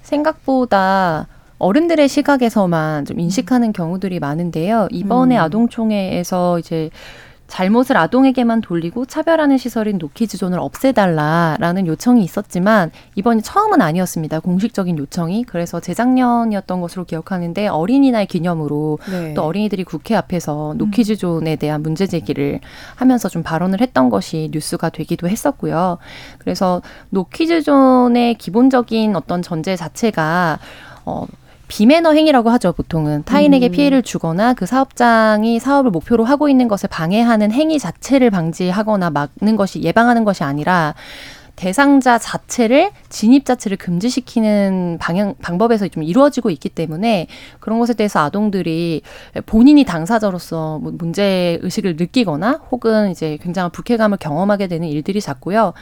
[0.03, 1.27] 생각보다
[1.59, 4.89] 어른들의 시각에서만 좀 인식하는 경우들이 많은데요.
[4.91, 5.41] 이번에 음.
[5.41, 6.91] 아동총회에서 이제
[7.49, 14.41] 잘못을 아동에게만 돌리고 차별하는 시설인 노키즈존을 없애달라라는 요청이 있었지만 이번이 처음은 아니었습니다.
[14.41, 15.45] 공식적인 요청이.
[15.45, 19.35] 그래서 재작년이었던 것으로 기억하는데 어린이날 기념으로 네.
[19.35, 20.79] 또 어린이들이 국회 앞에서 음.
[20.79, 22.61] 노키즈존에 대한 문제 제기를
[22.97, 25.99] 하면서 좀 발언을 했던 것이 뉴스가 되기도 했었고요.
[26.39, 30.59] 그래서 노키즈존의 기본적인 어떤 전제 자체가
[31.05, 31.27] 어
[31.69, 33.25] 비매너 행위라고 하죠, 보통은.
[33.25, 33.73] 타인에게 음.
[33.73, 39.83] 피해를 주거나 그 사업장이 사업을 목표로 하고 있는 것을 방해하는 행위 자체를 방지하거나 막는 것이
[39.83, 40.95] 예방하는 것이 아니라
[41.57, 47.27] 대상자 자체를 진입 자체를 금지시키는 방향 방법에서 좀 이루어지고 있기 때문에
[47.61, 49.03] 그런 것에 대해서 아동들이
[49.47, 55.73] 본인이 당사자로서 뭐 문제 의식을 느끼거나 혹은 이제 굉장한 불쾌감을 경험하게 되는 일들이 잦고요.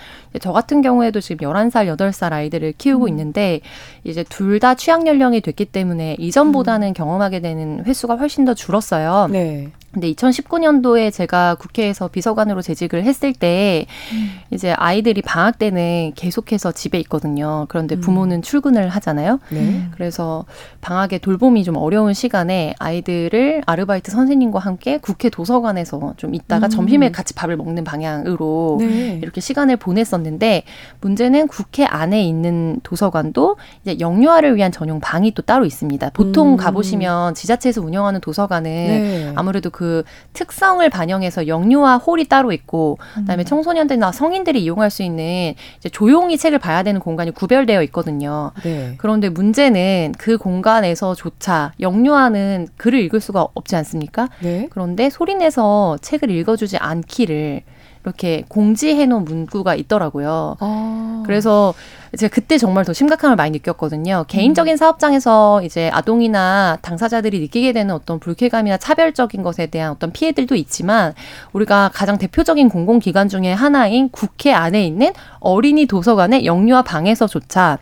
[0.41, 3.09] 저 같은 경우에도 지금 열한 살 여덟 살 아이들을 키우고 음.
[3.09, 3.61] 있는데
[4.05, 6.93] 이제 둘 다 취약 연령이 됐기 때문에 이전보다는 음.
[6.95, 9.29] 경험하게 되는 횟수가 훨씬 더 줄었어요.
[9.31, 9.73] 네.
[9.95, 14.31] 근데 2019년도에 제가 국회에서 비서관으로 재직을 했을 때 음.
[14.51, 17.67] 이제 아이들이 방학 때는 계속해서 집에 있거든요.
[17.69, 18.01] 그런데 음.
[18.01, 18.43] 부모는 음.
[18.43, 19.39] 출근을 하잖아요.
[19.51, 19.87] 네.
[19.93, 20.47] 그래서
[20.81, 26.71] 방학에 돌봄이 좀 어려운 시간에 아이들을 아르바이트 선생님과 함께 국회 도서관에서 좀 있다가 음.
[26.71, 29.21] 점심에 같이 밥을 먹는 방향으로 네.
[29.23, 30.65] 이렇게 시간을 보냈었는데
[31.03, 36.11] 문제는 국회 안에 있는 도서관도 이제 영유아를 위한 전용 방이 또 따로 있습니다.
[36.15, 36.57] 보통 음.
[36.57, 39.33] 가보시면 지자체에서 운영하는 도서관은 네.
[39.37, 43.45] 아무래도 그그 특성을 반영해서 영유아 홀이 따로 있고 그다음에 음.
[43.45, 48.53] 청소년들이나 성인들이 이용할 수 있는 이제 조용히 책을 봐야 되는 공간이 구별되어 있거든요.
[48.63, 48.95] 네.
[48.97, 54.31] 그런데 문제는 그 공간에서조차 영유아는 글을 읽을 수가 없지 않습니까?
[54.41, 54.69] 네.
[54.71, 57.61] 그런데 소리 내서 책을 읽어주지 않기를
[58.05, 60.57] 이렇게 공지해 놓은 문구가 있더라고요.
[60.61, 61.23] 아.
[61.27, 61.73] 그래서
[62.17, 64.25] 제가 그때 정말 더 심각함을 많이 느꼈거든요.
[64.29, 64.77] 개인적인 음.
[64.77, 71.15] 사업장에서 이제 아동이나 당사자들이 느끼게 되는 어떤 불쾌감이나 차별적인 것에 대한 어떤 피해들도 있지만
[71.53, 77.79] 우리가 가장 대표적인 공공기관 중에 하나인 국회 안에 있는 어린이 도서관의 영유아 방에서조차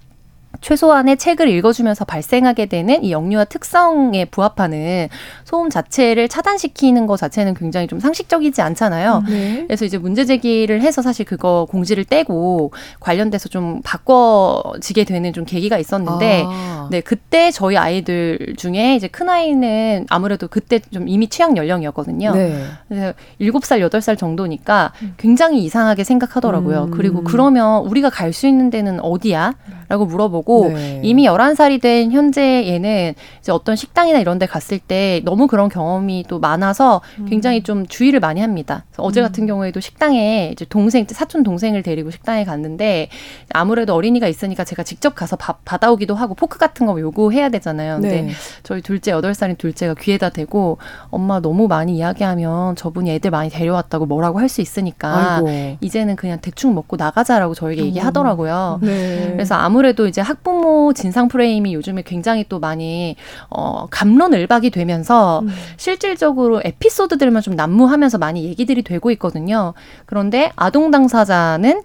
[0.60, 5.08] 최소한의 책을 읽어주면서 발생하게 되는 이 영유아 특성에 부합하는
[5.44, 9.22] 소음 자체를 차단시키는 것 자체는 굉장히 좀 상식적이지 않잖아요.
[9.28, 9.64] 네.
[9.66, 15.78] 그래서 이제 문제 제기를 해서 사실 그거 공지를 떼고 관련돼서 좀 바꿔지게 되는 좀 계기가
[15.78, 16.88] 있었는데, 아.
[16.90, 22.34] 네 그때 저희 아이들 중에 이제 큰 아이는 아무래도 그때 좀 이미 취약 연령이었거든요.
[22.34, 22.64] 네.
[22.88, 25.14] 그래서 일곱 살 여덟 살 정도니까 음.
[25.16, 26.84] 굉장히 이상하게 생각하더라고요.
[26.84, 26.90] 음.
[26.90, 29.52] 그리고 그러면 우리가 갈 수 있는 데는 어디야?
[29.88, 30.41] 라고 물어보고
[30.72, 31.00] 네.
[31.02, 36.24] 이미 열한 살이된 현재 얘는 이제 어떤 식당이나 이런 데 갔을 때 너무 그런 경험이
[36.28, 37.26] 또 많아서 음.
[37.28, 38.84] 굉장히 좀 주의를 많이 합니다.
[38.96, 39.26] 어제 음.
[39.26, 43.08] 같은 경우에도 식당에 이제 동생, 사촌 동생을 데리고 식당에 갔는데
[43.52, 48.00] 아무래도 어린이가 있으니까 제가 직접 가서 밥 받아오기도 하고 포크 같은 거 요구해야 되잖아요.
[48.00, 48.30] 근데 네.
[48.62, 50.78] 저희 둘째 여덟 살인 둘째가 귀에다 대고
[51.10, 55.78] 엄마 너무 많이 이야기하면 저분이 애들 많이 데려왔다고 뭐라고 할 수 있으니까 아이고.
[55.80, 57.86] 이제는 그냥 대충 먹고 나가자라고 저에게 음.
[57.86, 58.80] 얘기하더라고요.
[58.82, 59.30] 네.
[59.32, 63.16] 그래서 아무 아무래도 이제 학부모 진상 프레임이 요즘에 굉장히 또 많이
[63.50, 65.48] 어 감론을박이 되면서 음.
[65.76, 69.74] 실질적으로 에피소드들만 좀 난무하면서 많이 얘기들이 되고 있거든요.
[70.06, 71.82] 그런데 아동 당사자는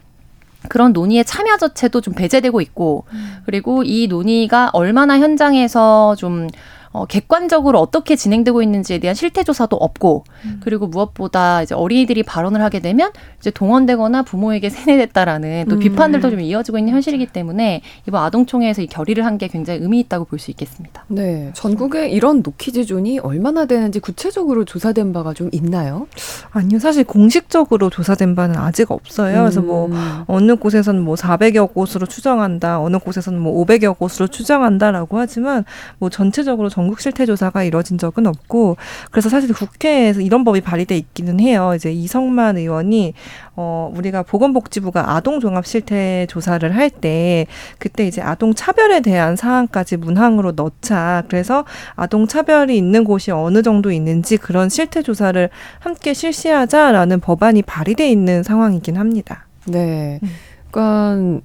[0.70, 3.38] 그런 논의의 참여 자체도 좀 배제되고 있고, 음.
[3.46, 6.48] 그리고 이 논의가 얼마나 현장에서 좀
[6.92, 10.60] 어, 객관적으로 어떻게 진행되고 있는지에 대한 실태 조사도 없고 음.
[10.64, 15.80] 그리고 무엇보다 이제 어린이들이 발언을 하게 되면 이제 동원되거나 부모에게 세뇌됐다라는 또 음.
[15.80, 20.26] 비판들도 좀 이어지고 있는 현실이기 때문에 이번 아동총회에서 이 결의를 한 게 굉장히 의미 있다고
[20.26, 21.04] 볼 수 있겠습니다.
[21.10, 26.08] 네, 전국에 이런 no kids zone이 얼마나 되는지 구체적으로 조사된 바가 좀 있나요?
[26.52, 29.36] 아니요, 사실 공식적으로 조사된 바는 아직 없어요.
[29.38, 29.42] 음.
[29.44, 30.24] 그래서 뭐 음.
[30.28, 35.66] 어느 곳에서는 뭐 400여 곳으로 추정한다, 어느 곳에서는 뭐 500여 곳으로 추정한다라고 하지만
[36.00, 38.78] 뭐 전체적으로 정 전국 실태 조사가 이뤄진 적은 없고
[39.10, 41.74] 그래서 사실 국회에서 이런 법이 발의돼 있기는 해요.
[41.76, 43.16] 이제 이성만 의원이
[43.56, 47.48] 어 우리가 보건복지부가 아동 종합 실태 조사를 할 때
[47.80, 51.24] 그때 이제 아동 차별에 대한 사항까지 문항으로 넣자.
[51.30, 58.10] 그래서 아동 차별이 있는 곳이 어느 정도 있는지 그런 실태 조사를 함께 실시하자라는 법안이 발의돼
[58.10, 59.48] 있는 상황이긴 합니다.
[59.66, 60.20] 네.
[60.22, 60.30] 음.
[60.70, 61.42] 그러니까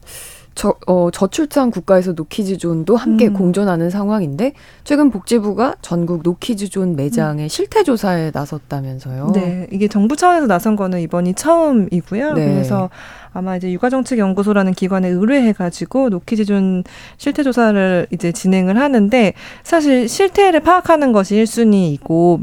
[0.55, 3.35] 저, 어, 저출산 국가에서 노키즈 존도 함께 음.
[3.35, 4.53] 공존하는 상황인데
[4.85, 7.49] 최근 복지부가 전국 노키즈 존 매장의 음.
[7.49, 9.33] 실태 조사에 나섰다면서요.
[9.35, 12.35] 네, 이게 정부 차원에서 나선 거는 이번이 처음이고요.
[12.35, 12.53] 네.
[12.53, 12.91] 그래서
[13.33, 16.85] 아마 이제 육아정책연구소라는 기관에 의뢰해가지고 노키즈 존
[17.17, 22.43] 실태 조사를 이제 진행을 하는데 사실 실태를 파악하는 것이 1순위이고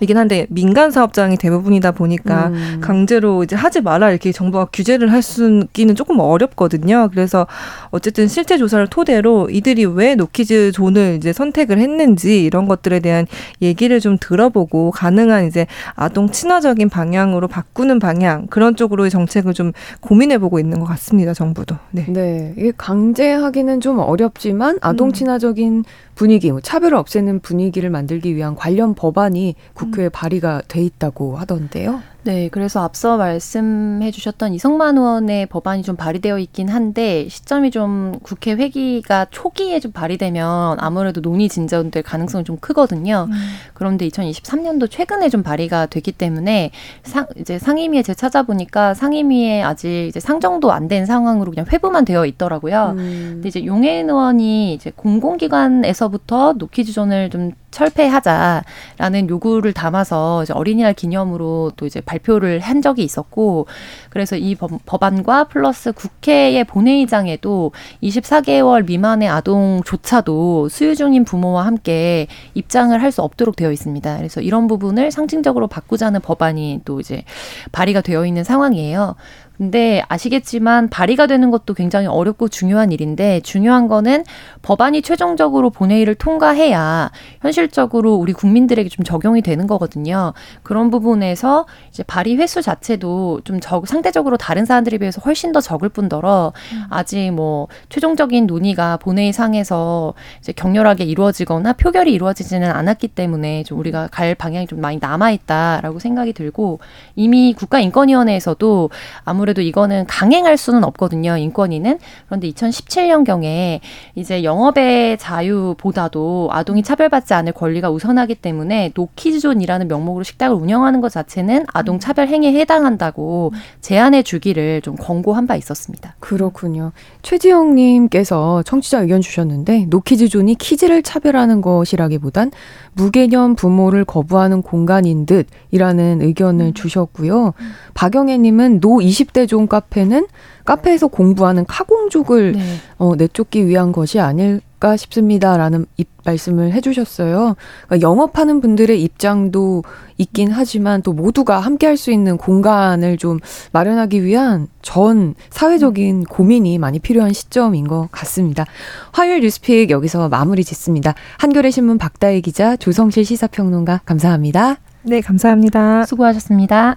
[0.00, 2.78] 이긴 한데 민간 사업장이 대부분이다 보니까 음.
[2.80, 7.08] 강제로 이제 하지 마라 이렇게 정부가 규제를 할 수기는 조금 어렵거든요.
[7.10, 7.46] 그래서
[7.90, 13.26] 어쨌든 실태 조사를 토대로 이들이 왜 노키즈 존을 이제 선택을 했는지 이런 것들에 대한
[13.60, 20.38] 얘기를 좀 들어보고 가능한 이제 아동 친화적인 방향으로 바꾸는 방향 그런 쪽으로의 정책을 좀 고민해
[20.38, 21.32] 보고 있는 것 같습니다.
[21.32, 21.76] 정부도.
[21.92, 22.06] 네.
[22.08, 22.54] 네.
[22.56, 25.12] 이게 강제하기는 좀 어렵지만 아동 음.
[25.12, 30.10] 친화적인 분위기, 뭐 차별을 없애는 분위기를 만들기 위한 관련 법안이 국회에 음.
[30.12, 32.02] 발의가 돼 있다고 하던데요.
[32.24, 38.52] 네, 그래서 앞서 말씀해 주셨던 이성만 의원의 법안이 좀 발의되어 있긴 한데 시점이 좀 국회
[38.52, 43.26] 회기가 초기에 좀 발의되면 아무래도 논의 진전될 가능성이 좀 크거든요.
[43.28, 43.34] 음.
[43.74, 46.70] 그런데 2023년도 최근에 좀 발의가 됐기 때문에
[47.02, 52.26] 상 이제 상임위에 제 찾아보니까 상임위에 아직 이제 상정도 안 된 상황으로 그냥 회부만 되어
[52.26, 52.94] 있더라고요.
[52.98, 53.30] 음.
[53.34, 61.86] 근데 이제 용해인 의원이 이제 공공기관에서부터 노키즈존을 좀 철폐하자라는 요구를 담아서 이제 어린이날 기념으로 또
[61.86, 63.66] 이제 발표를 한 적이 있었고
[64.10, 64.54] 그래서 이
[64.86, 67.72] 법 안과 플러스 국회의 본회의장에도
[68.02, 74.16] 24개월 미만의 아동조차도 수유 중인 부모와 함께 입장을 할 수 없도록 되어 있습니다.
[74.16, 77.24] 그래서 이런 부분을 상징적으로 바꾸자는 법안이 또 이제
[77.72, 79.16] 발의가 되어 있는 상황이에요.
[79.62, 84.24] 근데 아시겠지만 발의가 되는 것도 굉장히 어렵고 중요한 일인데 중요한 거는
[84.62, 90.32] 법안이 최종적으로 본회의를 통과해야 현실적으로 우리 국민들에게 좀 적용이 되는 거거든요.
[90.64, 95.90] 그런 부분에서 이제 발의 횟수 자체도 좀 적, 상대적으로 다른 사안들에 비해서 훨씬 더 적을
[95.90, 96.82] 뿐더러 음.
[96.90, 104.08] 아직 뭐 최종적인 논의가 본회의 상에서 이제 격렬하게 이루어지거나 표결이 이루어지지는 않았기 때문에 좀 우리가
[104.10, 106.80] 갈 방향이 좀 많이 남아 있다라고 생각이 들고
[107.14, 108.90] 이미 국가인권위원회에서도
[109.24, 111.36] 아무래도 아무래도 이거는 강행할 수는 없거든요.
[111.36, 111.98] 인권위는.
[112.26, 113.80] 그런데 2017년경에
[114.14, 121.66] 이제 영업의 자유보다도 아동이 차별받지 않을 권리가 우선하기 때문에 노키즈존이라는 명목으로 식당을 운영하는 것 자체는
[121.72, 126.16] 아동 차별 행위에 해당한다고 제안해 주기를 좀 권고한 바 있었습니다.
[126.20, 126.92] 그렇군요.
[127.20, 132.50] 최지영 님께서 청취자 의견 주셨는데 노키즈존이 kids를 차별하는 것이라기보단
[132.94, 136.74] 무개념 부모를 거부하는 공간인 듯이라는 의견을 음.
[136.74, 137.46] 주셨고요.
[137.46, 137.72] 음.
[137.94, 140.26] 박영애 님은 no 20대 존 카페는
[140.64, 142.60] 카페에서 공부하는 카공족을 네.
[142.98, 147.56] 어, 내쫓기 위한 것이 아닐까 싶습니다라는 입, 말씀을 해주셨어요.
[147.86, 149.82] 그러니까 영업하는 분들의 입장도
[150.18, 153.38] 있긴 하지만 또 모두가 함께 할 수 있는 공간을 좀
[153.72, 158.64] 마련하기 위한 전 사회적인 고민이 많이 필요한 시점인 것 같습니다.
[159.12, 161.14] 화요일 뉴스픽 여기서 마무리 짓습니다.
[161.38, 164.76] 한겨레 신문 박다혜 기자, 조성실 시사평론가 감사합니다.
[165.02, 166.06] 네, 감사합니다.
[166.06, 166.96] 수고하셨습니다.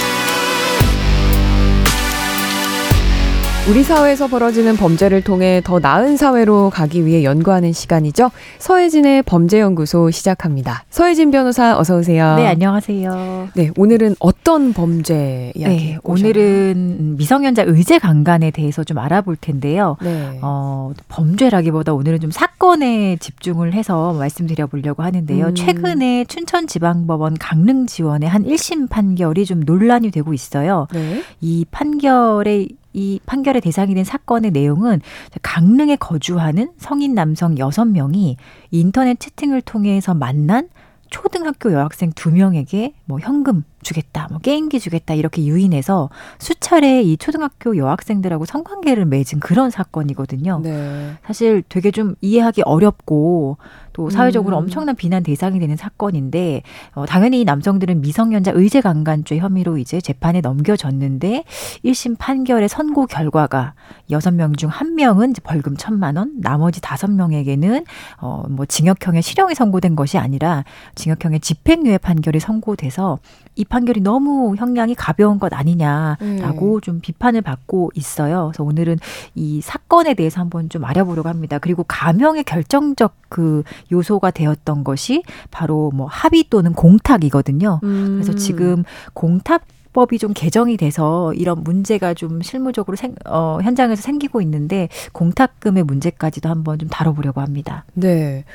[3.71, 8.29] 우리 사회에서 벌어지는 범죄를 통해 더 나은 사회로 가기 위해 연구하는 시간이죠.
[8.59, 10.83] 서혜진의 범죄연구소 시작합니다.
[10.89, 12.35] 서혜진 변호사 어서 오세요.
[12.35, 13.47] 네, 안녕하세요.
[13.53, 15.75] 네, 오늘은 어떤 범죄 이야기?
[15.75, 19.95] 네, 오늘은 미성년자 의제 강간에 대해서 좀 알아볼 텐데요.
[20.01, 20.37] 네.
[20.41, 25.45] 어, 범죄라기보다 오늘은 좀 사건에 집중을 해서 말씀드려 보려고 하는데요.
[25.45, 25.55] 음.
[25.55, 30.87] 최근에 춘천지방법원 강릉지원의 한 1심 판결이 좀 논란이 되고 있어요.
[30.91, 31.23] 네.
[31.39, 35.01] 이 판결의 이 판결의 대상이 된 사건의 내용은
[35.41, 38.37] 강릉에 거주하는 성인 남성 여섯 명이
[38.71, 40.69] 인터넷 채팅을 통해서 만난
[41.09, 46.09] 초등학교 여학생 두 명에게 뭐 현금 주겠다, 뭐 게임기 주겠다 이렇게 유인해서
[46.39, 50.61] 수차례 이 초등학교 여학생들하고 성관계를 맺은 그런 사건이거든요.
[50.63, 51.13] 네.
[51.25, 53.57] 사실 되게 좀 이해하기 어렵고
[53.93, 54.63] 또 사회적으로 음.
[54.63, 56.63] 엄청난 비난 대상이 되는 사건인데
[56.93, 61.43] 어, 당연히 남성들은 미성년자 의제 강간죄 혐의로 이제 재판에 넘겨졌는데
[61.83, 63.73] 1심 판결의 선고 결과가
[64.09, 67.85] 6명 중 1명은 벌금 1천만 원, 나머지 5명에게는
[68.19, 70.63] 어, 뭐 징역형의 실형이 선고된 것이 아니라
[70.95, 73.19] 징역형의 집행유예 판결이 선고돼서
[73.55, 76.81] 이 판결이 너무 형량이 가벼운 것 아니냐라고 음.
[76.81, 78.51] 좀 비판을 받고 있어요.
[78.51, 78.97] 그래서 오늘은
[79.33, 81.57] 이 사건에 대해서 한번 좀 알아보려고 합니다.
[81.57, 87.79] 그리고 감형의 결정적 그 요소가 되었던 것이 바로 뭐 합의 또는 공탁이거든요.
[87.83, 88.19] 음.
[88.21, 89.63] 그래서 지금 공탁
[89.93, 96.49] 법이 좀 개정이 돼서 이런 문제가 좀 실무적으로 생, 어, 현장에서 생기고 있는데 공탁금의 문제까지도
[96.49, 97.85] 한번 좀 다뤄보려고 합니다.
[97.93, 98.45] 네.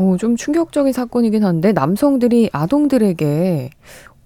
[0.00, 3.70] 어, 좀 충격적인 사건이긴 한데 남성들이 아동들에게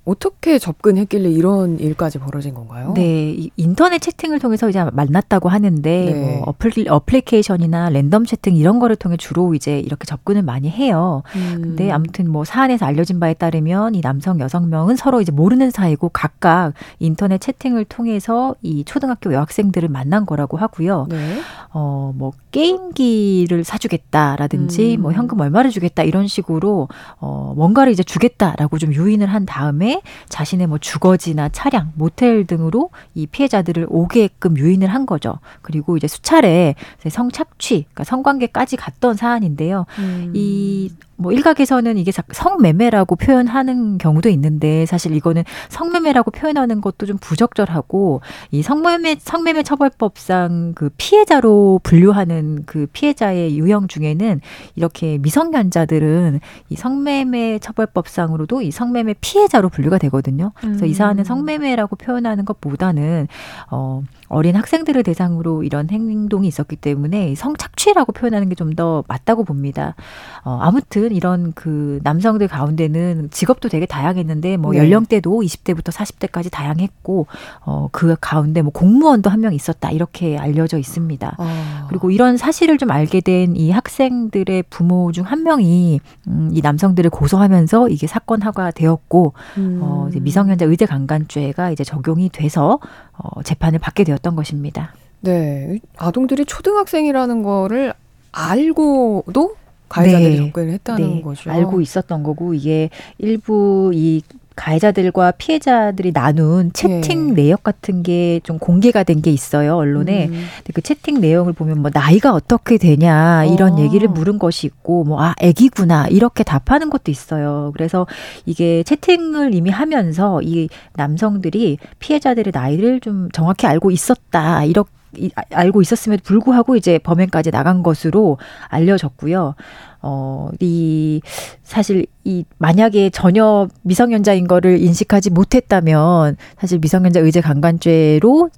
[0.05, 2.93] 어떻게 접근했길래 이런 일까지 벌어진 건가요?
[2.95, 6.15] 네, 인터넷 채팅을 통해서 이제 만났다고 하는데 네.
[6.15, 11.23] 뭐 어플, 어플리케이션이나 랜덤 채팅 이런 거를 통해 주로 이제 이렇게 접근을 많이 해요.
[11.37, 11.61] 음.
[11.63, 16.11] 근데 아무튼 뭐 사안에서 알려진 바에 따르면 이 남성 여성 명은 서로 이제 모르는 사이고
[16.11, 21.07] 각각 인터넷 채팅을 통해서 이 초등학교 여학생들을 만난 거라고 하고요.
[21.09, 21.39] 네.
[21.71, 25.03] 어뭐 게임기를 사주겠다라든지 음.
[25.03, 26.89] 뭐 현금 얼마를 주겠다 이런 식으로
[27.21, 29.94] 어 뭔가를 이제 주겠다라고 좀 유인을 한 다음에
[30.29, 35.39] 자신의 뭐 주거지나 차량, 모텔 등으로 이 피해자들을 오게끔 유인을 한 거죠.
[35.63, 36.75] 그리고 이제 수차례
[37.09, 39.87] 성착취, 그러니까 성관계까지 갔던 사안인데요.
[39.99, 40.33] 음.
[40.35, 48.21] 이뭐 일각에서는 이게 성매매라고 표현하는 경우도 있는데 사실 이거는 성매매라고 표현하는 것도 좀 부적절하고
[48.51, 54.41] 이 성매매 성매매 처벌법상 그 피해자로 분류하는 그 피해자의 유형 중에는
[54.77, 56.41] 이렇게 미성년자들은
[56.71, 60.53] 이 성매매 처벌법상으로도 이 성매매 피해자로 분류 가 되거든요.
[60.57, 60.91] 그래서 음.
[60.91, 63.29] 이 사안은 성매매라고 표현하는 것보다는
[63.71, 64.03] 어
[64.35, 69.95] 어린 학생들을 대상으로 이런 행동이 있었기 때문에 성착취라고 표현하는 게 좀 더 맞다고 봅니다.
[70.43, 74.79] 어, 아무튼 이런 그 남성들 가운데는 직업도 되게 다양했는데 뭐 네.
[74.79, 77.27] 연령대도 20대부터 40대까지 다양했고
[77.67, 81.35] 어, 그 가운데 뭐 공무원도 한 명 있었다 이렇게 알려져 있습니다.
[81.39, 81.87] 아.
[81.89, 87.11] 그리고 이런 사실을 좀 알게 된 이 학생들의 부모 중 한 명이 음, 이 남성들을
[87.11, 89.79] 고소하면서 이게 사건 화가 되었고 음.
[89.83, 92.79] 어, 이제 미성년자 의제 강간죄가 이제 적용이 돼서
[93.17, 94.95] 어, 재판을 받게 되었던 것입니다.
[95.21, 95.79] 네.
[95.97, 97.95] 아동들이 초등학생이라는 거를
[98.33, 99.57] 알고도
[99.89, 100.37] 가해자들이 네.
[100.37, 101.23] 접근을 했다는 네.
[101.23, 101.51] 거죠.
[101.51, 104.23] 알고 있었던 거고 이게 일부 이
[104.57, 107.43] 가해자들과 피해자들이 나눈 채팅 네.
[107.45, 110.27] 내역 같은 게 좀 공개가 된 게 있어요 언론에.
[110.27, 110.45] 음.
[110.75, 113.79] 그 채팅 내용을 보면 뭐 나이가 어떻게 되냐 이런 어.
[113.81, 117.71] 얘기를 물은 것이 있고 뭐 아 애기구나 이렇게 답하는 것도 있어요.
[117.75, 118.07] 그래서
[118.47, 124.91] 이게 채팅을 이미 하면서 이 남성들이 피해자들의 나이를 좀 정확히 알고 있었다 이렇게.
[125.37, 128.39] 아, 알고 있었음에도 불구하고 이제 범행까지 나간 것으로
[128.69, 129.55] 알려졌고요.
[130.03, 131.21] 어, 이,
[131.63, 138.51] 사실 이, 만약에 전혀 미성년자인 거를 인식하지 못했다면 사실 미성년자 의제 강간죄로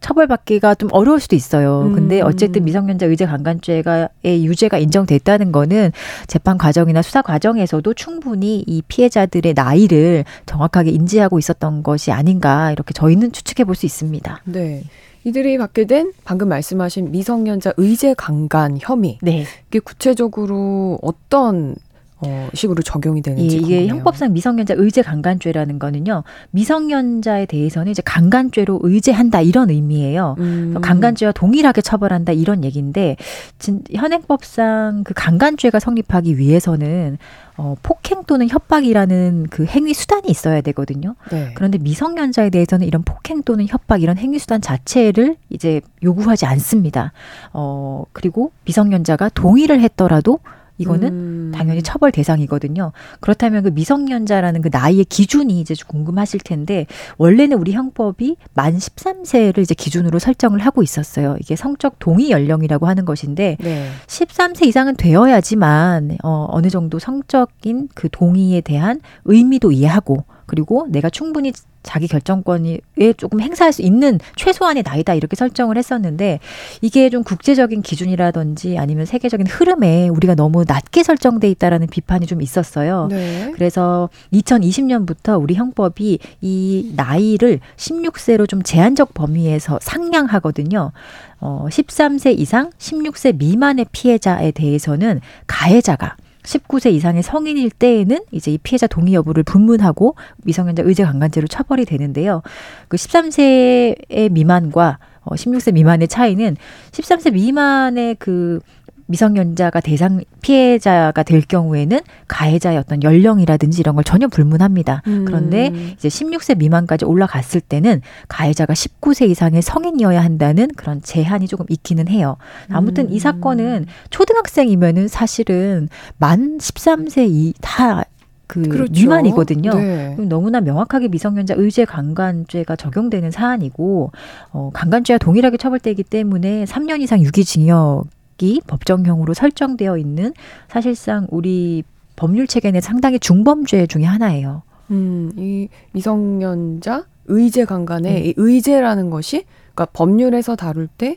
[0.00, 1.90] 처벌받기가 좀 어려울 수도 있어요.
[1.92, 2.26] 근데 음.
[2.26, 5.90] 어쨌든 미성년자 의제 강간죄가의 유죄가 인정됐다는 거는
[6.28, 13.32] 재판 과정이나 수사 과정에서도 충분히 이 피해자들의 나이를 정확하게 인지하고 있었던 것이 아닌가 이렇게 저희는
[13.32, 14.42] 추측해 볼 수 있습니다.
[14.44, 14.84] 네.
[15.24, 19.18] 이들이 받게 된 방금 말씀하신 미성년자 의제 강간 혐의.
[19.22, 19.44] 네.
[19.68, 21.74] 이게 구체적으로 어떤
[22.20, 28.80] 어, 식으로 적용이 되는지 예, 이게 형법상 미성년자 의제 강간죄라는 거는요 미성년자에 대해서는 이제 강간죄로
[28.82, 30.36] 의제한다 이런 의미예요.
[30.38, 30.74] 음.
[30.80, 33.16] 강간죄와 동일하게 처벌한다 이런 얘기인데
[33.58, 37.18] 진, 현행법상 그 강간죄가 성립하기 위해서는
[37.56, 41.16] 어, 폭행 또는 협박이라는 그 행위 수단이 있어야 되거든요.
[41.30, 41.52] 네.
[41.54, 47.12] 그런데 미성년자에 대해서는 이런 폭행 또는 협박 이런 행위 수단 자체를 이제 요구하지 않습니다.
[47.52, 50.38] 어, 그리고 미성년자가 동의를 했더라도
[50.78, 51.52] 이거는 음.
[51.54, 52.92] 당연히 처벌 대상이거든요.
[53.20, 56.86] 그렇다면 그 미성년자라는 그 나이의 기준이 이제 궁금하실 텐데
[57.18, 61.36] 원래는 우리 형법이 만 13세를 이제 기준으로 설정을 하고 있었어요.
[61.40, 63.90] 이게 성적 동의 연령이라고 하는 것인데 네.
[64.06, 71.52] 13세 이상은 되어야지만 어 어느 정도 성적인 그 동의에 대한 의미도 이해하고 그리고 내가 충분히
[71.82, 72.78] 자기 결정권에
[73.16, 76.40] 조금 행사할 수 있는 최소한의 나이다 이렇게 설정을 했었는데
[76.80, 83.08] 이게 좀 국제적인 기준이라든지 아니면 세계적인 흐름에 우리가 너무 낮게 설정돼 있다라는 비판이 좀 있었어요.
[83.10, 83.52] 네.
[83.54, 90.92] 그래서 2020년부터 우리 형법이 이 나이를 16세로 좀 제한적 범위에서 상향하거든요.
[91.40, 96.16] 어, 13세 이상 16세 미만의 피해자에 대해서는 가해자가
[96.48, 102.42] 19세 이상의 성인일 때에는 이제 이 피해자 동의 여부를 분문하고 미성년자 의제 강간죄로 처벌이 되는데요.
[102.88, 106.56] 그 13세 미만과 어 16세 미만의 차이는
[106.92, 108.60] 13세 미만의 그
[109.08, 115.02] 미성년자가 대상 피해자가 될 경우에는 가해자의 어떤 연령이라든지 이런 걸 전혀 불문합니다.
[115.06, 115.24] 음.
[115.24, 122.06] 그런데 이제 16세 미만까지 올라갔을 때는 가해자가 19세 이상의 성인이어야 한다는 그런 제한이 조금 있기는
[122.08, 122.36] 해요.
[122.70, 123.12] 아무튼 음.
[123.12, 125.88] 이 사건은 초등학생이면은 사실은
[126.18, 128.04] 만 13세 이다
[128.46, 128.92] 그 그렇죠.
[128.92, 129.74] 미만이거든요.
[129.74, 130.16] 네.
[130.18, 134.10] 너무나 명확하게 미성년자 의제 강간죄가 적용되는 사안이고
[134.52, 138.06] 어, 강간죄와 동일하게 처벌되기 때문에 3년 이상 유기징역
[138.46, 140.32] 이 법정형으로 설정되어 있는
[140.68, 141.82] 사실상 우리
[142.16, 144.62] 법률 체계 내 상당히 중범죄 중의 하나예요.
[144.90, 148.32] 음, 이 미성년자 의제 강간의 네.
[148.36, 151.16] 의제라는 것이 그러니까 법률에서 다룰 때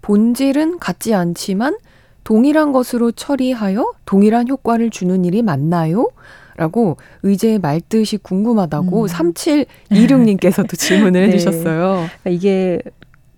[0.00, 1.76] 본질은 같지 않지만
[2.24, 6.08] 동일한 것으로 처리하여 동일한 효과를 주는 일이 맞나요?
[6.56, 9.06] 라고 의제의 말뜻이 궁금하다고 음.
[9.06, 11.26] 3726님께서도 질문을 네.
[11.28, 12.06] 해주셨어요.
[12.22, 12.80] 그러니까 이게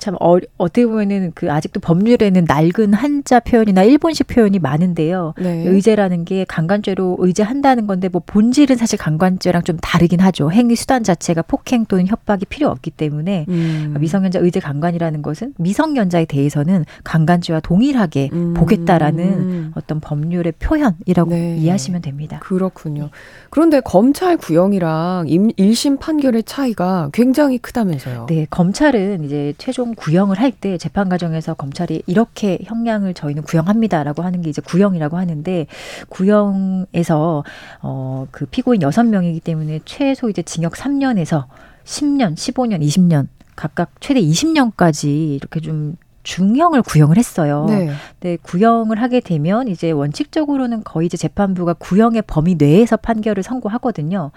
[0.05, 5.33] 참 어, 어떻게 보면은 그 아직도 법률에는 낡은 한자 표현이나 일본식 표현이 많은데요.
[5.39, 5.65] 네.
[5.67, 10.53] 의제라는 게 강간죄로 의제한다는 건데 뭐 본질은 사실 강간죄랑 좀 다르긴 하죠.
[10.53, 13.97] 행위 수단 자체가 폭행 또는 협박이 필요 없기 때문에 음.
[13.99, 18.53] 미성년자 의제 강간이라는 것은 미성년자에 대해서는 강간죄와 동일하게 음.
[18.53, 21.57] 보겠다라는 어떤 법률의 표현이라고 네.
[21.57, 22.41] 이해하시면 됩니다.
[22.43, 23.09] 그렇군요.
[23.49, 28.27] 그런데 검찰 구형이랑 1심 판결의 차이가 굉장히 크다면서요.
[28.29, 34.41] 네, 검찰은 이제 최종 구형을 할 때 재판 과정에서 검찰이 이렇게 형량을 저희는 구형합니다라고 하는
[34.43, 35.67] 게 이제 구형이라고 하는데
[36.09, 37.45] 구형에서
[37.83, 41.45] 어 그 피고인 여섯 명이기 때문에 최소 이제 징역 3년에서
[41.85, 47.67] 10년, 15년, 20년 각각 최대 20년까지 이렇게 좀 중형을 구형을 했어요.
[47.69, 47.91] 네.
[48.21, 48.37] 네.
[48.43, 54.31] 구형을 하게 되면 이제 원칙적으로는 거의 이제 재판부가 구형의 범위 내에서 판결을 선고하거든요.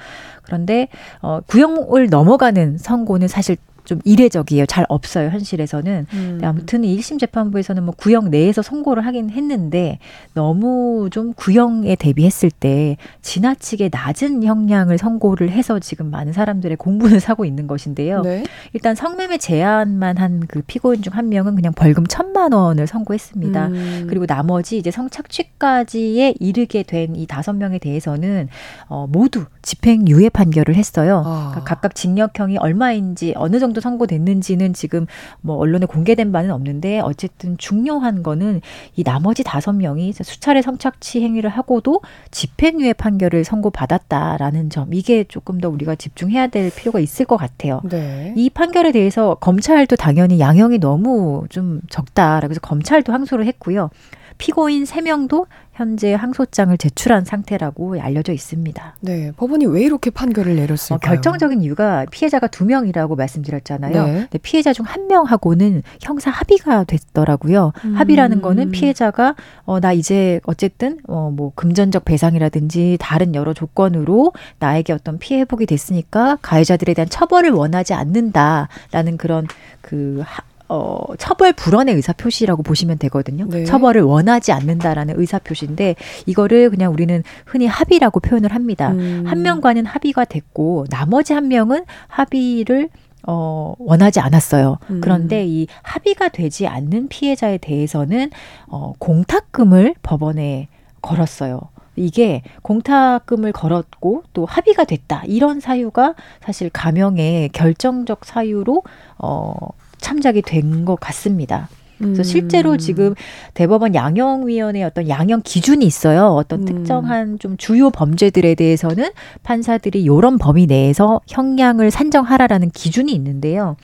[0.43, 0.89] 그런데
[1.21, 3.55] 어 구형을 넘어가는 선고는 사실
[3.87, 4.65] 좀 이례적이에요.
[4.65, 5.29] 잘 없어요.
[5.29, 6.05] 현실에서는.
[6.13, 6.39] 음.
[6.43, 9.97] 아무튼 1심 재판부에서는 뭐 구형 내에서 선고를 하긴 했는데
[10.33, 17.45] 너무 좀 구형에 대비했을 때 지나치게 낮은 형량을 선고를 해서 지금 많은 사람들의 공분을 사고
[17.45, 18.21] 있는 것인데요.
[18.21, 18.43] 네.
[18.73, 23.67] 일단 성매매 제한만 한 그 피고인 중 한 명은 그냥 벌금 천만 원을 선고했습니다.
[23.67, 24.05] 음.
[24.09, 28.49] 그리고 나머지 이제 성착취까지에 이르게 된 이 다섯 명에 대해서는
[28.89, 31.23] 어 모두 집행유예 판결을 했어요.
[31.25, 31.49] 아.
[31.51, 35.05] 그러니까 각각 징역형이 얼마인지 어느 정도 정도 선고됐는지는 지금
[35.41, 38.61] 뭐 언론에 공개된 바는 없는데 어쨌든 중요한 거는
[38.95, 42.01] 이 나머지 다섯 명이 수차례 성착취 행위를 하고도
[42.31, 47.81] 집행유예 판결을 선고받았다라는 점 이게 조금 더 우리가 집중해야 될 필요가 있을 것 같아요.
[47.89, 48.33] 네.
[48.35, 53.89] 이 판결에 대해서 검찰도 당연히 양형이 너무 좀 적다라고 해서 검찰도 항소를 했고요.
[54.37, 55.47] 피고인 세명도
[55.77, 58.95] 현재 항소장을 제출한 상태라고 알려져 있습니다.
[59.01, 60.95] 네, 법원이 왜 이렇게 판결을 내렸을까요?
[60.95, 64.05] 어, 결정적인 이유가 피해자가 두 명이라고 말씀드렸잖아요.
[64.07, 64.27] 네.
[64.31, 67.73] 근 피해자 중 한 명하고는 형사 합의가 됐더라고요.
[67.83, 67.95] 음.
[67.95, 74.93] 합의라는 거는 피해자가 어, 나 이제 어쨌든 어, 뭐 금전적 배상이라든지 다른 여러 조건으로 나에게
[74.93, 79.45] 어떤 피해 회복이 됐으니까 가해자들에 대한 처벌을 원하지 않는다라는 그런
[79.81, 83.47] 그 하, 어, 처벌 불원의 의사 표시라고 보시면 되거든요.
[83.49, 83.63] 네.
[83.63, 85.95] 처벌을 원하지 않는다라는 의사 표시인데
[86.25, 88.91] 이거를 그냥 우리는 흔히 합의라고 표현을 합니다.
[88.91, 89.23] 음.
[89.25, 92.89] 한 명과는 합의가 됐고 나머지 한 명은 합의를
[93.25, 94.77] 어, 원하지 않았어요.
[94.89, 95.01] 음.
[95.01, 98.31] 그런데 이 합의가 되지 않는 피해자에 대해서는
[98.67, 100.67] 어, 공탁금을 법원에
[101.01, 101.61] 걸었어요.
[101.97, 105.23] 이게 공탁금을 걸었고 또 합의가 됐다.
[105.25, 108.83] 이런 사유가 사실 감형의 결정적 사유로
[109.17, 109.53] 어
[109.99, 111.69] 참작이 된 것 같습니다.
[111.97, 112.23] 그래서 음.
[112.23, 113.15] 실제로 지금
[113.55, 116.27] 대법원 양형위원회 어떤 양형 기준이 있어요.
[116.27, 116.65] 어떤 음.
[116.65, 119.09] 특정한 좀 주요 범죄들에 대해서는
[119.43, 123.75] 판사들이 요런 범위 내에서 형량을 산정하라라는 기준이 있는데요.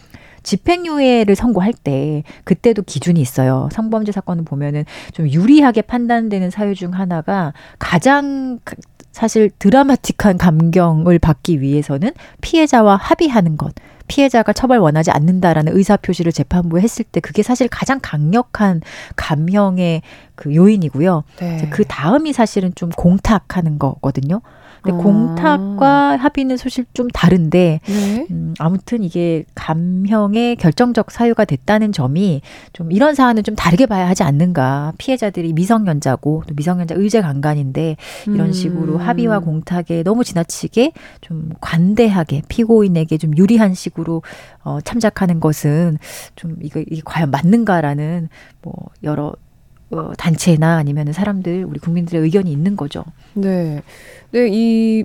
[0.43, 3.70] 집행유예를 선고할 때 그때도 기준이 있어요.
[3.72, 4.84] 성범죄 사건을 보면은
[5.14, 8.59] 좀 유리하게 판단되는 사유 중 하나가 가장
[9.11, 12.11] 사실 드라마틱한 감경을 받기 위해서는
[12.41, 13.74] 피해자와 합의하는 것.
[14.08, 18.82] 피해자가 처벌 원하지 않는다라는 의사 표시를 재판부에 했을 때 그게 사실 가장 강력한
[19.16, 20.01] 감형의
[20.36, 21.24] 그 요인이고요.
[21.38, 21.70] 네.
[21.72, 24.41] 그 다음이 사실은 좀 공탁하는 거거든요.
[24.84, 25.02] 근데 어.
[25.02, 28.28] 공탁과 합의는 사실 좀 다른데 네.
[28.30, 32.42] 음, 아무튼 이게 감형의 결정적 사유가 됐다는 점이
[32.74, 34.94] 좀 이런 사안은 좀 다르게 봐야 하지 않는가.
[34.98, 37.96] 피해자들이 미성년자고 또 미성년자 의제 강간인데
[38.28, 38.52] 이런 음.
[38.52, 44.22] 식으로 합의와 공탁에 너무 지나치게 좀 관대하게 피고인에게 좀 유리한 식으로
[44.64, 45.98] 어, 참작하는 것은
[46.36, 48.28] 좀 이거 이게 과연 맞는가라는
[48.62, 48.74] 뭐
[49.04, 49.34] 여러
[50.00, 53.04] 어, 단체나 아니면 사람들 우리 국민들의 의견이 있는 거죠.
[53.34, 53.82] 네.
[54.32, 55.04] 네, 이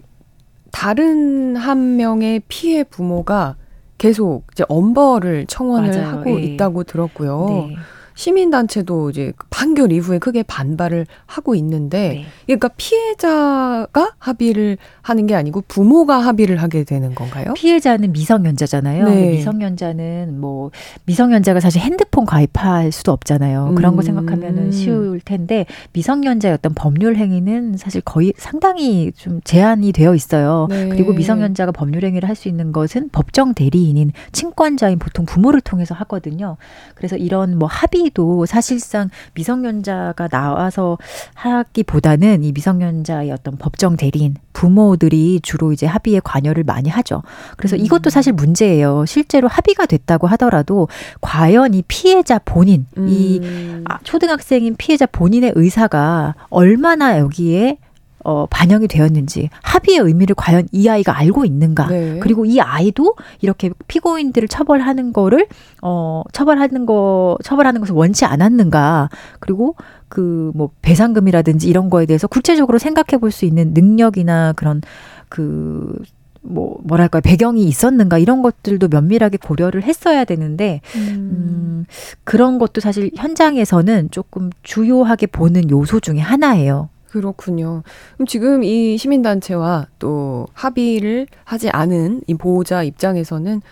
[0.71, 3.57] 다른 한 명의 피해 부모가
[3.99, 6.07] 계속 이제 엄벌을 청원을 맞아요.
[6.07, 6.45] 하고 예.
[6.45, 7.47] 있다고 들었고요.
[7.49, 7.77] 네.
[8.19, 12.25] 시민단체도 이제 그 판결 이후에 크게 반발을 하고 있는데, 네.
[12.47, 17.55] 그러니까 피해자가 합의를 하는 게 아니고 부모가 합의를 하게 되는 건가요?
[17.55, 19.05] 피해자는 미성년자잖아요.
[19.09, 19.31] 네.
[19.31, 20.73] 미성년자는 뭐
[21.05, 23.75] 미성년자가 사실 핸드폰 가입할 수도 없잖아요.
[23.77, 23.97] 그런 음.
[23.97, 30.67] 거 생각하면은 쉬울 텐데 미성년자의 어떤 법률 행위는 사실 거의 상당히 좀 제한이 되어 있어요.
[30.71, 30.89] 네.
[30.89, 36.57] 그리고 미성년자가 법률 행위를 할 수 있는 것은 법정 대리인인 친권자인 보통 부모를 통해서 하거든요.
[36.95, 40.99] 그래서 이런 뭐 합의 합의도 사실상 미성년자가 나와서
[41.35, 47.23] 하기보다는 이 미성년자의 어떤 법정 대리인 부모들이 주로 이제 합의에 관여를 많이 하죠.
[47.57, 47.81] 그래서 음.
[47.81, 49.05] 이것도 사실 문제예요.
[49.07, 50.89] 실제로 합의가 됐다고 하더라도
[51.21, 53.07] 과연 이 피해자 본인, 음.
[53.09, 53.41] 이
[54.03, 57.79] 초등학생인 피해자 본인의 의사가 얼마나 여기에
[58.25, 62.19] 어, 반영이 되었는지 합의의 의미를 과연 이 아이가 알고 있는가 네.
[62.21, 65.47] 그리고 이 아이도 이렇게 피고인들을 처벌하는 거를
[65.83, 69.09] 어 처벌하는 거 처벌하는 것을 원치 않았는가
[69.41, 69.77] 그리고
[70.09, 74.81] 그 뭐 배상금이라든지 이런 거에 대해서 구체적으로 생각해 볼 수 있는 능력이나 그런
[75.29, 75.93] 그
[76.41, 81.01] 뭐 뭐랄까 배경이 있었는가 이런 것들도 면밀하게 고려를 했어야 되는데 음.
[81.11, 81.87] 음,
[82.25, 86.89] 그런 것도 사실 현장에서는 조금 주요하게 보는 요소 중에 하나예요.
[87.11, 87.83] 그렇군요.
[88.15, 93.63] 그럼 지금 이 시민단체와 또 합의를 하지 않은 이 보호자 입장에서는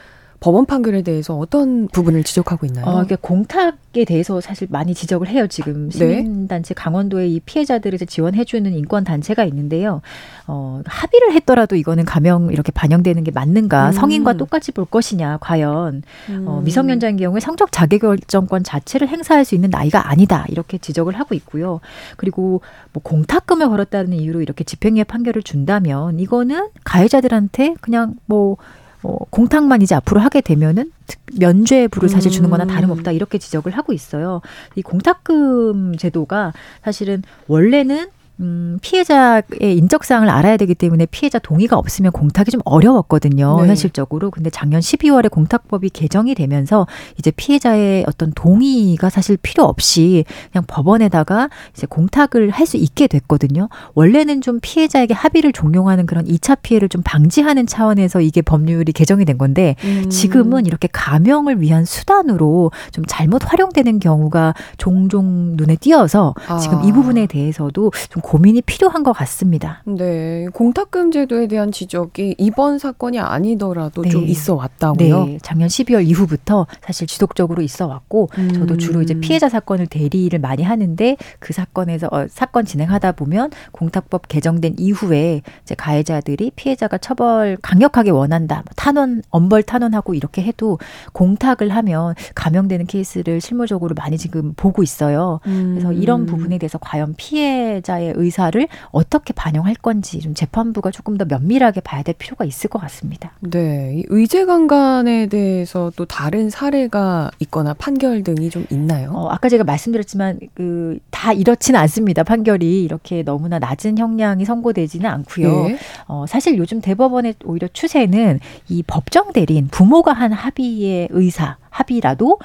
[0.46, 2.84] 법원 판결에 대해서 어떤 부분을 지적하고 있나요?
[2.84, 5.48] 어, 그러니까 공탁에 대해서 사실 많이 지적을 해요.
[5.48, 5.98] 지금 네.
[5.98, 6.80] 시민단체 네.
[6.80, 10.02] 강원도에 이 피해자들을 지원해주는 인권 단체가 있는데요.
[10.46, 13.88] 어, 합의를 했더라도 이거는 감형 이렇게 반영되는 게 맞는가?
[13.88, 13.92] 음.
[13.92, 15.38] 성인과 똑같이 볼 것이냐?
[15.40, 16.44] 과연 어, 음.
[16.46, 21.80] 어, 미성년자인 경우에 성적 자기결정권 자체를 행사할 수 있는 나이가 아니다 이렇게 지적을 하고 있고요.
[22.16, 22.60] 그리고
[22.92, 28.58] 뭐 공탁금을 걸었다는 이유로 이렇게 집행유예 판결을 준다면 이거는 가해자들한테 그냥 뭐
[29.06, 30.90] 어, 공탁만 이제 앞으로 하게 되면은
[31.38, 32.68] 면죄부를 사실 주는 거나 음.
[32.68, 34.40] 다름없다 이렇게 지적을 하고 있어요.
[34.74, 36.52] 이 공탁금 제도가
[36.82, 38.08] 사실은 원래는
[38.40, 43.62] 음, 피해자의 인적사항을 알아야 되기 때문에 피해자 동의가 없으면 공탁이 좀 어려웠거든요.
[43.62, 43.68] 네.
[43.68, 44.30] 현실적으로.
[44.30, 46.86] 근데 작년 12월에 공탁법이 개정이 되면서
[47.18, 53.68] 이제 피해자의 어떤 동의가 사실 필요 없이 그냥 법원에다가 이제 공탁을 할 수 있게 됐거든요.
[53.94, 59.38] 원래는 좀 피해자에게 합의를 종용하는 그런 2차 피해를 좀 방지하는 차원에서 이게 법률이 개정이 된
[59.38, 60.10] 건데 음.
[60.10, 66.58] 지금은 이렇게 감형을 위한 수단으로 좀 잘못 활용되는 경우가 종종 눈에 띄어서 아.
[66.58, 69.84] 지금 이 부분에 대해서도 좀 고민이 필요한 것 같습니다.
[69.86, 70.46] 네.
[70.52, 74.08] 공탁금 제도에 대한 지적이 이번 사건이 아니더라도 네.
[74.08, 75.24] 좀 있어 왔다고요?
[75.26, 75.38] 네.
[75.42, 78.52] 작년 12월 이후부터 사실 지속적으로 있어 왔고 음.
[78.52, 84.26] 저도 주로 이제 피해자 사건을 대리를 많이 하는데 그 사건에서 어, 사건 진행하다 보면 공탁법
[84.26, 88.56] 개정된 이후에 이제 가해자들이 피해자가 처벌 강력하게 원한다.
[88.56, 90.80] 뭐 탄원 엄벌 탄원하고 이렇게 해도
[91.12, 95.38] 공탁을 하면 감형되는 케이스를 실무적으로 많이 지금 보고 있어요.
[95.46, 95.76] 음.
[95.76, 101.80] 그래서 이런 부분에 대해서 과연 피해자의 의사를 어떻게 반영할 건지 좀 재판부가 조금 더 면밀하게
[101.80, 103.32] 봐야 될 필요가 있을 것 같습니다.
[103.40, 109.12] 네, 의제 강간에 대해서 또 다른 사례가 있거나 판결 등이 좀 있나요?
[109.12, 112.22] 어, 아까 제가 말씀드렸지만 그 다 이렇지는 않습니다.
[112.22, 115.68] 판결이 이렇게 너무나 낮은 형량이 선고되지는 않고요.
[115.68, 115.78] 네.
[116.06, 122.38] 어, 사실 요즘 대법원의 오히려 추세는 이 법정 대리인 부모가 한 합의의 의사 합의라도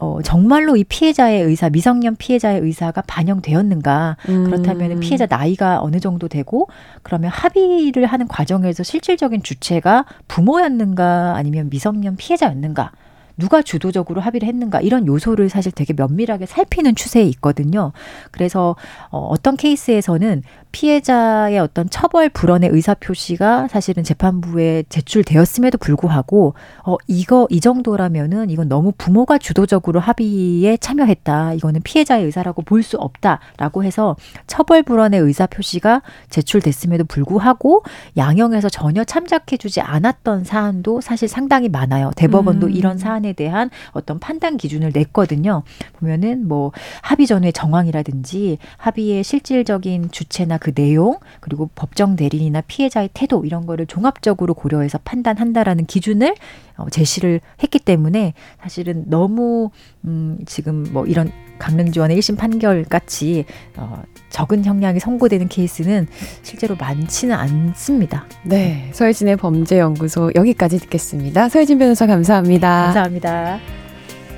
[0.00, 4.16] 어, 정말로 이 피해자의 의사, 미성년 피해자의 의사가 반영되었는가.
[4.28, 4.44] 음.
[4.44, 6.68] 그렇다면 피해자 나이가 어느 정도 되고,
[7.02, 12.92] 그러면 합의를 하는 과정에서 실질적인 주체가 부모였는가, 아니면 미성년 피해자였는가.
[13.38, 17.92] 누가 주도적으로 합의를 했는가 이런 요소를 사실 되게 면밀하게 살피는 추세에 있거든요.
[18.32, 18.74] 그래서
[19.10, 20.42] 어, 어떤 케이스에서는
[20.72, 26.54] 피해자의 어떤 처벌 불원의 의사 표시가 사실은 재판부에 제출되었음에도 불구하고
[26.84, 31.54] 어 이거 이 정도라면은 이건 너무 부모가 주도적으로 합의에 참여했다.
[31.54, 34.16] 이거는 피해자의 의사라고 볼 수 없다라고 해서
[34.46, 37.82] 처벌 불원의 의사 표시가 제출됐음에도 불구하고
[38.16, 42.12] 양형에서 전혀 참작해 주지 않았던 사안도 사실 상당히 많아요.
[42.16, 42.72] 대법원도 음.
[42.72, 45.62] 이런 사안에 대한 어떤 판단 기준을 냈거든요.
[45.98, 53.44] 보면은 뭐 합의 전후의 정황이라든지 합의의 실질적인 주체나 그 내용 그리고 법정 대리인이나 피해자의 태도
[53.44, 56.34] 이런 거를 종합적으로 고려해서 판단한다라는 기준을
[56.76, 59.70] 어, 제시를 했기 때문에 사실은 너무
[60.04, 63.44] 음 지금 뭐 이런 강릉지원의 1심 판결 같이
[63.76, 66.06] 어 적은 형량이 선고되는 케이스는
[66.42, 68.26] 실제로 많지는 않습니다.
[68.44, 68.90] 네.
[68.92, 71.48] 서혜진의 범죄연구소 여기까지 듣겠습니다.
[71.48, 72.84] 서혜진 변호사 감사합니다.
[72.84, 73.87] 감사합니다.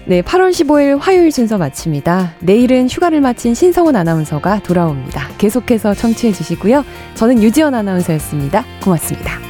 [0.07, 2.35] 네, 8월 15일 화요일 순서 마칩니다.
[2.41, 5.29] 내일은 휴가를 마친 신성원 아나운서가 돌아옵니다.
[5.39, 6.85] 계속해서 청취해 주시고요.
[7.15, 8.65] 저는 유지연 아나운서였습니다.
[8.83, 9.50] 고맙습니다.